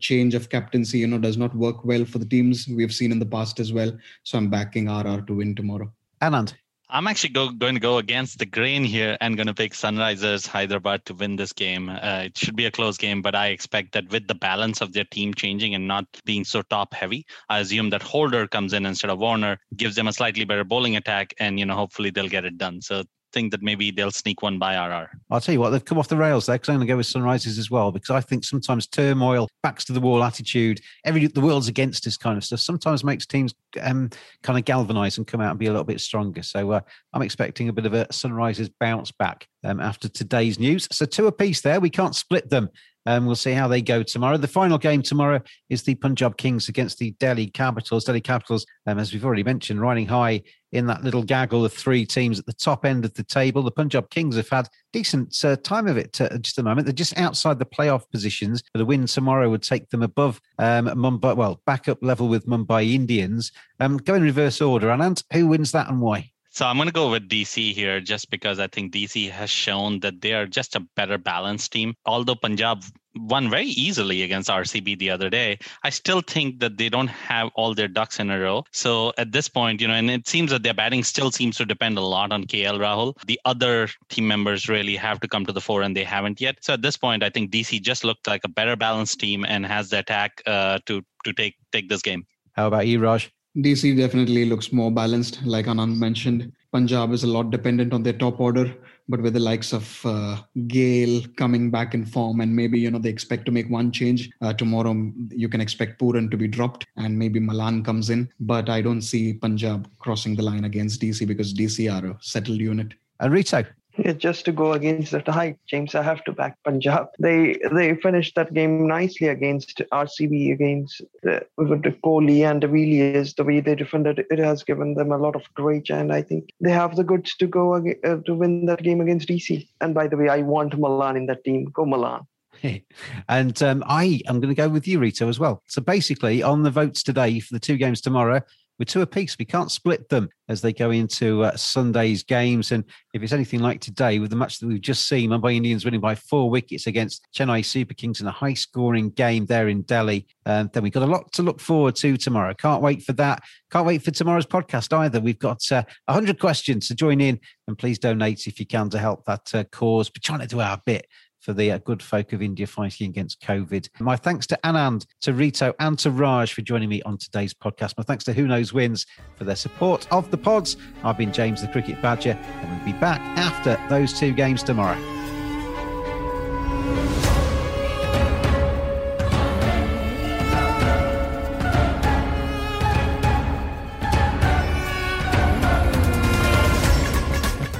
change 0.00 0.34
of 0.34 0.48
captaincy, 0.48 0.98
you 0.98 1.06
know, 1.06 1.18
does 1.18 1.36
not 1.36 1.54
work 1.54 1.84
well 1.84 2.04
for 2.04 2.18
the 2.18 2.26
teams. 2.26 2.66
We've 2.66 2.92
seen 2.92 3.12
in 3.12 3.20
the 3.20 3.26
past 3.26 3.60
as 3.60 3.72
well. 3.72 3.96
So 4.24 4.36
I'm 4.36 4.50
backing 4.50 4.88
RR 4.88 5.22
to 5.22 5.34
win 5.34 5.54
tomorrow. 5.54 5.92
Anand. 6.20 6.54
I'm 6.90 7.06
actually 7.06 7.30
go, 7.30 7.50
going 7.50 7.74
to 7.74 7.80
go 7.80 7.98
against 7.98 8.38
the 8.38 8.46
grain 8.46 8.82
here 8.82 9.18
and 9.20 9.36
going 9.36 9.46
to 9.46 9.54
pick 9.54 9.74
Sunrisers 9.74 10.46
Hyderabad 10.46 11.04
to 11.04 11.14
win 11.14 11.36
this 11.36 11.52
game. 11.52 11.90
Uh, 11.90 12.22
it 12.24 12.38
should 12.38 12.56
be 12.56 12.64
a 12.64 12.70
close 12.70 12.96
game, 12.96 13.20
but 13.20 13.34
I 13.34 13.48
expect 13.48 13.92
that 13.92 14.08
with 14.08 14.26
the 14.26 14.34
balance 14.34 14.80
of 14.80 14.94
their 14.94 15.04
team 15.04 15.34
changing 15.34 15.74
and 15.74 15.86
not 15.86 16.06
being 16.24 16.44
so 16.44 16.62
top 16.62 16.94
heavy, 16.94 17.26
I 17.50 17.58
assume 17.58 17.90
that 17.90 18.02
Holder 18.02 18.48
comes 18.48 18.72
in 18.72 18.86
instead 18.86 19.10
of 19.10 19.18
Warner, 19.18 19.58
gives 19.76 19.96
them 19.96 20.08
a 20.08 20.14
slightly 20.14 20.46
better 20.46 20.64
bowling 20.64 20.96
attack, 20.96 21.34
and 21.38 21.58
you 21.58 21.66
know 21.66 21.74
hopefully 21.74 22.08
they'll 22.08 22.28
get 22.28 22.46
it 22.46 22.56
done. 22.56 22.80
So 22.80 23.04
think 23.32 23.50
that 23.52 23.62
maybe 23.62 23.90
they'll 23.90 24.10
sneak 24.10 24.42
one 24.42 24.58
by 24.58 24.74
RR. 24.74 25.10
I'll 25.30 25.40
tell 25.40 25.52
you 25.52 25.60
what, 25.60 25.70
they've 25.70 25.84
come 25.84 25.98
off 25.98 26.08
the 26.08 26.16
rails 26.16 26.46
there 26.46 26.56
because 26.56 26.68
I'm 26.68 26.76
going 26.76 26.86
to 26.86 26.92
go 26.92 26.96
with 26.96 27.06
Sunrises 27.06 27.58
as 27.58 27.70
well 27.70 27.92
because 27.92 28.10
I 28.10 28.20
think 28.20 28.44
sometimes 28.44 28.86
turmoil, 28.86 29.48
backs 29.62 29.84
to 29.86 29.92
the 29.92 30.00
wall 30.00 30.24
attitude, 30.24 30.80
every 31.04 31.26
the 31.26 31.40
world's 31.40 31.68
against 31.68 32.06
us 32.06 32.16
kind 32.16 32.36
of 32.36 32.44
stuff 32.44 32.60
sometimes 32.60 33.04
makes 33.04 33.26
teams 33.26 33.54
um, 33.80 34.10
kind 34.42 34.58
of 34.58 34.64
galvanise 34.64 35.18
and 35.18 35.26
come 35.26 35.40
out 35.40 35.50
and 35.50 35.58
be 35.58 35.66
a 35.66 35.70
little 35.70 35.84
bit 35.84 36.00
stronger. 36.00 36.42
So 36.42 36.72
uh, 36.72 36.80
I'm 37.12 37.22
expecting 37.22 37.68
a 37.68 37.72
bit 37.72 37.86
of 37.86 37.94
a 37.94 38.06
Sunrises 38.12 38.70
bounce 38.80 39.12
back 39.12 39.46
um, 39.64 39.80
after 39.80 40.08
today's 40.08 40.58
news. 40.58 40.88
So 40.90 41.04
two 41.04 41.26
apiece 41.26 41.60
there. 41.60 41.80
We 41.80 41.90
can't 41.90 42.16
split 42.16 42.48
them. 42.50 42.70
Um, 43.06 43.26
we'll 43.26 43.36
see 43.36 43.52
how 43.52 43.68
they 43.68 43.80
go 43.80 44.02
tomorrow. 44.02 44.36
The 44.36 44.48
final 44.48 44.78
game 44.78 45.02
tomorrow 45.02 45.40
is 45.70 45.82
the 45.82 45.94
Punjab 45.94 46.36
Kings 46.36 46.68
against 46.68 46.98
the 46.98 47.12
Delhi 47.12 47.46
Capitals. 47.46 48.04
Delhi 48.04 48.20
Capitals, 48.20 48.66
um, 48.86 48.98
as 48.98 49.12
we've 49.12 49.24
already 49.24 49.42
mentioned, 49.42 49.80
riding 49.80 50.06
high 50.06 50.42
in 50.72 50.86
that 50.86 51.02
little 51.02 51.22
gaggle 51.22 51.64
of 51.64 51.72
three 51.72 52.04
teams 52.04 52.38
at 52.38 52.46
the 52.46 52.52
top 52.52 52.84
end 52.84 53.04
of 53.04 53.14
the 53.14 53.22
table. 53.22 53.62
The 53.62 53.70
Punjab 53.70 54.10
Kings 54.10 54.36
have 54.36 54.48
had 54.48 54.68
decent 54.92 55.42
uh, 55.44 55.56
time 55.56 55.86
of 55.86 55.96
it 55.96 56.20
uh, 56.20 56.36
just 56.38 56.58
a 56.58 56.62
moment. 56.62 56.86
They're 56.86 56.92
just 56.92 57.18
outside 57.18 57.58
the 57.58 57.64
playoff 57.64 58.10
positions. 58.10 58.62
The 58.74 58.84
win 58.84 59.06
tomorrow 59.06 59.48
would 59.48 59.62
take 59.62 59.88
them 59.88 60.02
above 60.02 60.40
um, 60.58 60.86
Mumbai, 60.86 61.36
well, 61.36 61.62
back 61.66 61.88
up 61.88 61.98
level 62.02 62.28
with 62.28 62.46
Mumbai 62.46 62.92
Indians. 62.92 63.52
Um, 63.80 63.96
go 63.96 64.14
in 64.14 64.22
reverse 64.22 64.60
order. 64.60 64.88
Anand, 64.88 65.24
who 65.32 65.46
wins 65.46 65.72
that 65.72 65.88
and 65.88 66.00
why? 66.00 66.30
So 66.58 66.66
I'm 66.66 66.74
going 66.74 66.88
to 66.88 66.92
go 66.92 67.08
with 67.08 67.28
DC 67.28 67.72
here 67.72 68.00
just 68.00 68.32
because 68.32 68.58
I 68.58 68.66
think 68.66 68.92
DC 68.92 69.30
has 69.30 69.48
shown 69.48 70.00
that 70.00 70.20
they 70.20 70.32
are 70.32 70.44
just 70.44 70.74
a 70.74 70.80
better 70.96 71.16
balanced 71.16 71.70
team. 71.70 71.94
Although 72.04 72.34
Punjab 72.34 72.82
won 73.14 73.48
very 73.48 73.66
easily 73.66 74.24
against 74.24 74.50
RCB 74.50 74.98
the 74.98 75.08
other 75.08 75.30
day, 75.30 75.60
I 75.84 75.90
still 75.90 76.20
think 76.20 76.58
that 76.58 76.76
they 76.76 76.88
don't 76.88 77.06
have 77.06 77.50
all 77.54 77.76
their 77.76 77.86
ducks 77.86 78.18
in 78.18 78.28
a 78.32 78.40
row. 78.40 78.64
So 78.72 79.12
at 79.18 79.30
this 79.30 79.48
point, 79.48 79.80
you 79.80 79.86
know, 79.86 79.94
and 79.94 80.10
it 80.10 80.26
seems 80.26 80.50
that 80.50 80.64
their 80.64 80.74
batting 80.74 81.04
still 81.04 81.30
seems 81.30 81.56
to 81.58 81.64
depend 81.64 81.96
a 81.96 82.00
lot 82.00 82.32
on 82.32 82.42
KL 82.42 82.80
Rahul. 82.80 83.14
The 83.24 83.38
other 83.44 83.88
team 84.08 84.26
members 84.26 84.68
really 84.68 84.96
have 84.96 85.20
to 85.20 85.28
come 85.28 85.46
to 85.46 85.52
the 85.52 85.60
fore 85.60 85.82
and 85.82 85.96
they 85.96 86.02
haven't 86.02 86.40
yet. 86.40 86.58
So 86.62 86.72
at 86.72 86.82
this 86.82 86.96
point, 86.96 87.22
I 87.22 87.30
think 87.30 87.52
DC 87.52 87.80
just 87.82 88.02
looked 88.02 88.26
like 88.26 88.40
a 88.42 88.48
better 88.48 88.74
balanced 88.74 89.20
team 89.20 89.46
and 89.46 89.64
has 89.64 89.90
the 89.90 90.00
attack 90.00 90.42
uh, 90.44 90.80
to 90.86 91.04
to 91.24 91.32
take 91.32 91.54
take 91.70 91.88
this 91.88 92.02
game. 92.02 92.26
How 92.54 92.66
about 92.66 92.88
you, 92.88 92.98
Raj? 92.98 93.30
DC 93.56 93.96
definitely 93.96 94.44
looks 94.44 94.72
more 94.72 94.90
balanced, 94.90 95.44
like 95.44 95.66
Anand 95.66 95.96
mentioned. 95.96 96.52
Punjab 96.72 97.12
is 97.12 97.24
a 97.24 97.26
lot 97.26 97.50
dependent 97.50 97.92
on 97.92 98.02
their 98.02 98.12
top 98.12 98.38
order, 98.40 98.74
but 99.08 99.22
with 99.22 99.32
the 99.32 99.40
likes 99.40 99.72
of 99.72 100.04
uh, 100.04 100.36
Gayle 100.66 101.22
coming 101.36 101.70
back 101.70 101.94
in 101.94 102.04
form, 102.04 102.40
and 102.40 102.54
maybe 102.54 102.78
you 102.78 102.90
know 102.90 102.98
they 102.98 103.08
expect 103.08 103.46
to 103.46 103.52
make 103.52 103.68
one 103.70 103.90
change 103.90 104.30
uh, 104.42 104.52
tomorrow. 104.52 104.94
You 105.30 105.48
can 105.48 105.60
expect 105.62 105.98
Puran 105.98 106.30
to 106.30 106.36
be 106.36 106.46
dropped, 106.46 106.86
and 106.96 107.18
maybe 107.18 107.40
Malan 107.40 107.82
comes 107.82 108.10
in. 108.10 108.30
But 108.38 108.68
I 108.68 108.82
don't 108.82 109.02
see 109.02 109.32
Punjab 109.32 109.90
crossing 109.98 110.36
the 110.36 110.42
line 110.42 110.64
against 110.64 111.00
DC 111.00 111.26
because 111.26 111.54
DC 111.54 111.90
are 111.90 112.06
a 112.10 112.18
settled 112.20 112.58
unit. 112.60 112.94
And 113.20 113.34
yeah, 113.34 113.77
just 114.18 114.44
to 114.44 114.52
go 114.52 114.72
against 114.72 115.12
the 115.12 115.20
tide, 115.20 115.58
James, 115.66 115.94
I 115.94 116.02
have 116.02 116.24
to 116.24 116.32
back 116.32 116.56
Punjab. 116.64 117.08
They 117.18 117.58
they 117.72 117.94
finished 117.96 118.34
that 118.34 118.54
game 118.54 118.86
nicely 118.86 119.28
against 119.28 119.82
RCB, 119.92 120.52
against 120.52 121.02
the, 121.22 121.46
with 121.56 121.82
the 121.82 121.90
Kohli 122.04 122.48
and 122.48 122.60
de 122.60 122.68
Villiers. 122.68 123.34
The 123.34 123.44
way 123.44 123.60
they 123.60 123.74
defended 123.74 124.24
it 124.30 124.38
has 124.38 124.62
given 124.62 124.94
them 124.94 125.12
a 125.12 125.18
lot 125.18 125.36
of 125.36 125.42
courage, 125.54 125.90
and 125.90 126.12
I 126.12 126.22
think 126.22 126.50
they 126.60 126.72
have 126.72 126.96
the 126.96 127.04
goods 127.04 127.36
to 127.36 127.46
go 127.46 127.74
uh, 127.74 128.16
to 128.26 128.34
win 128.34 128.66
that 128.66 128.82
game 128.82 129.00
against 129.00 129.28
DC. 129.28 129.68
And 129.80 129.94
by 129.94 130.08
the 130.08 130.16
way, 130.16 130.28
I 130.28 130.42
want 130.42 130.78
Milan 130.78 131.16
in 131.16 131.26
that 131.26 131.44
team. 131.44 131.66
Go 131.72 131.84
Milan. 131.84 132.26
and 133.28 133.62
um, 133.62 133.84
I 133.86 134.20
am 134.26 134.40
going 134.40 134.54
to 134.54 134.60
go 134.60 134.68
with 134.68 134.88
you, 134.88 134.98
Rito, 134.98 135.28
as 135.28 135.38
well. 135.38 135.62
So 135.66 135.80
basically, 135.80 136.42
on 136.42 136.62
the 136.62 136.70
votes 136.70 137.02
today 137.02 137.40
for 137.40 137.54
the 137.54 137.60
two 137.60 137.76
games 137.76 138.00
tomorrow, 138.00 138.42
with 138.78 138.88
two 138.88 139.02
apiece. 139.02 139.36
We 139.38 139.44
can't 139.44 139.70
split 139.70 140.08
them 140.08 140.28
as 140.48 140.60
they 140.60 140.72
go 140.72 140.90
into 140.90 141.44
uh, 141.44 141.56
Sunday's 141.56 142.22
games. 142.22 142.72
And 142.72 142.84
if 143.12 143.22
it's 143.22 143.32
anything 143.32 143.60
like 143.60 143.80
today, 143.80 144.18
with 144.18 144.30
the 144.30 144.36
match 144.36 144.58
that 144.58 144.66
we've 144.66 144.80
just 144.80 145.08
seen, 145.08 145.30
Mumbai 145.30 145.56
Indians 145.56 145.84
winning 145.84 146.00
by 146.00 146.14
four 146.14 146.48
wickets 146.48 146.86
against 146.86 147.26
Chennai 147.36 147.64
Super 147.64 147.94
Kings 147.94 148.20
in 148.20 148.26
a 148.26 148.32
high 148.32 148.54
scoring 148.54 149.10
game 149.10 149.46
there 149.46 149.68
in 149.68 149.82
Delhi, 149.82 150.26
um, 150.46 150.70
then 150.72 150.82
we've 150.82 150.92
got 150.92 151.02
a 151.02 151.06
lot 151.06 151.30
to 151.32 151.42
look 151.42 151.60
forward 151.60 151.96
to 151.96 152.16
tomorrow. 152.16 152.54
Can't 152.54 152.82
wait 152.82 153.02
for 153.02 153.12
that. 153.14 153.42
Can't 153.70 153.86
wait 153.86 154.02
for 154.02 154.10
tomorrow's 154.10 154.46
podcast 154.46 154.96
either. 154.96 155.20
We've 155.20 155.38
got 155.38 155.60
uh, 155.70 155.82
100 156.06 156.38
questions 156.38 156.88
to 156.88 156.94
join 156.94 157.20
in, 157.20 157.40
and 157.66 157.76
please 157.76 157.98
donate 157.98 158.46
if 158.46 158.58
you 158.58 158.66
can 158.66 158.88
to 158.90 158.98
help 158.98 159.24
that 159.26 159.54
uh, 159.54 159.64
cause. 159.64 160.08
We're 160.08 160.22
trying 160.22 160.40
to 160.40 160.46
do 160.46 160.60
our 160.60 160.80
bit 160.86 161.06
for 161.40 161.52
the 161.52 161.72
uh, 161.72 161.78
good 161.78 162.02
folk 162.02 162.32
of 162.32 162.42
India 162.42 162.66
fighting 162.66 163.08
against 163.08 163.40
COVID. 163.42 163.88
My 164.00 164.16
thanks 164.16 164.46
to 164.48 164.58
Anand, 164.64 165.06
to 165.22 165.32
Rito, 165.32 165.74
and 165.78 165.98
to 166.00 166.10
Raj 166.10 166.52
for 166.52 166.62
joining 166.62 166.88
me 166.88 167.02
on 167.02 167.18
today's 167.18 167.54
podcast. 167.54 167.94
My 167.96 168.04
thanks 168.04 168.24
to 168.24 168.32
Who 168.32 168.46
Knows 168.46 168.72
Wins 168.72 169.06
for 169.36 169.44
their 169.44 169.56
support 169.56 170.06
of 170.10 170.30
the 170.30 170.38
pods. 170.38 170.76
I've 171.04 171.18
been 171.18 171.32
James 171.32 171.62
the 171.62 171.68
Cricket 171.68 172.00
Badger, 172.02 172.32
and 172.32 172.70
we'll 172.70 172.92
be 172.92 172.98
back 172.98 173.20
after 173.38 173.78
those 173.88 174.18
two 174.18 174.32
games 174.32 174.62
tomorrow. 174.62 175.17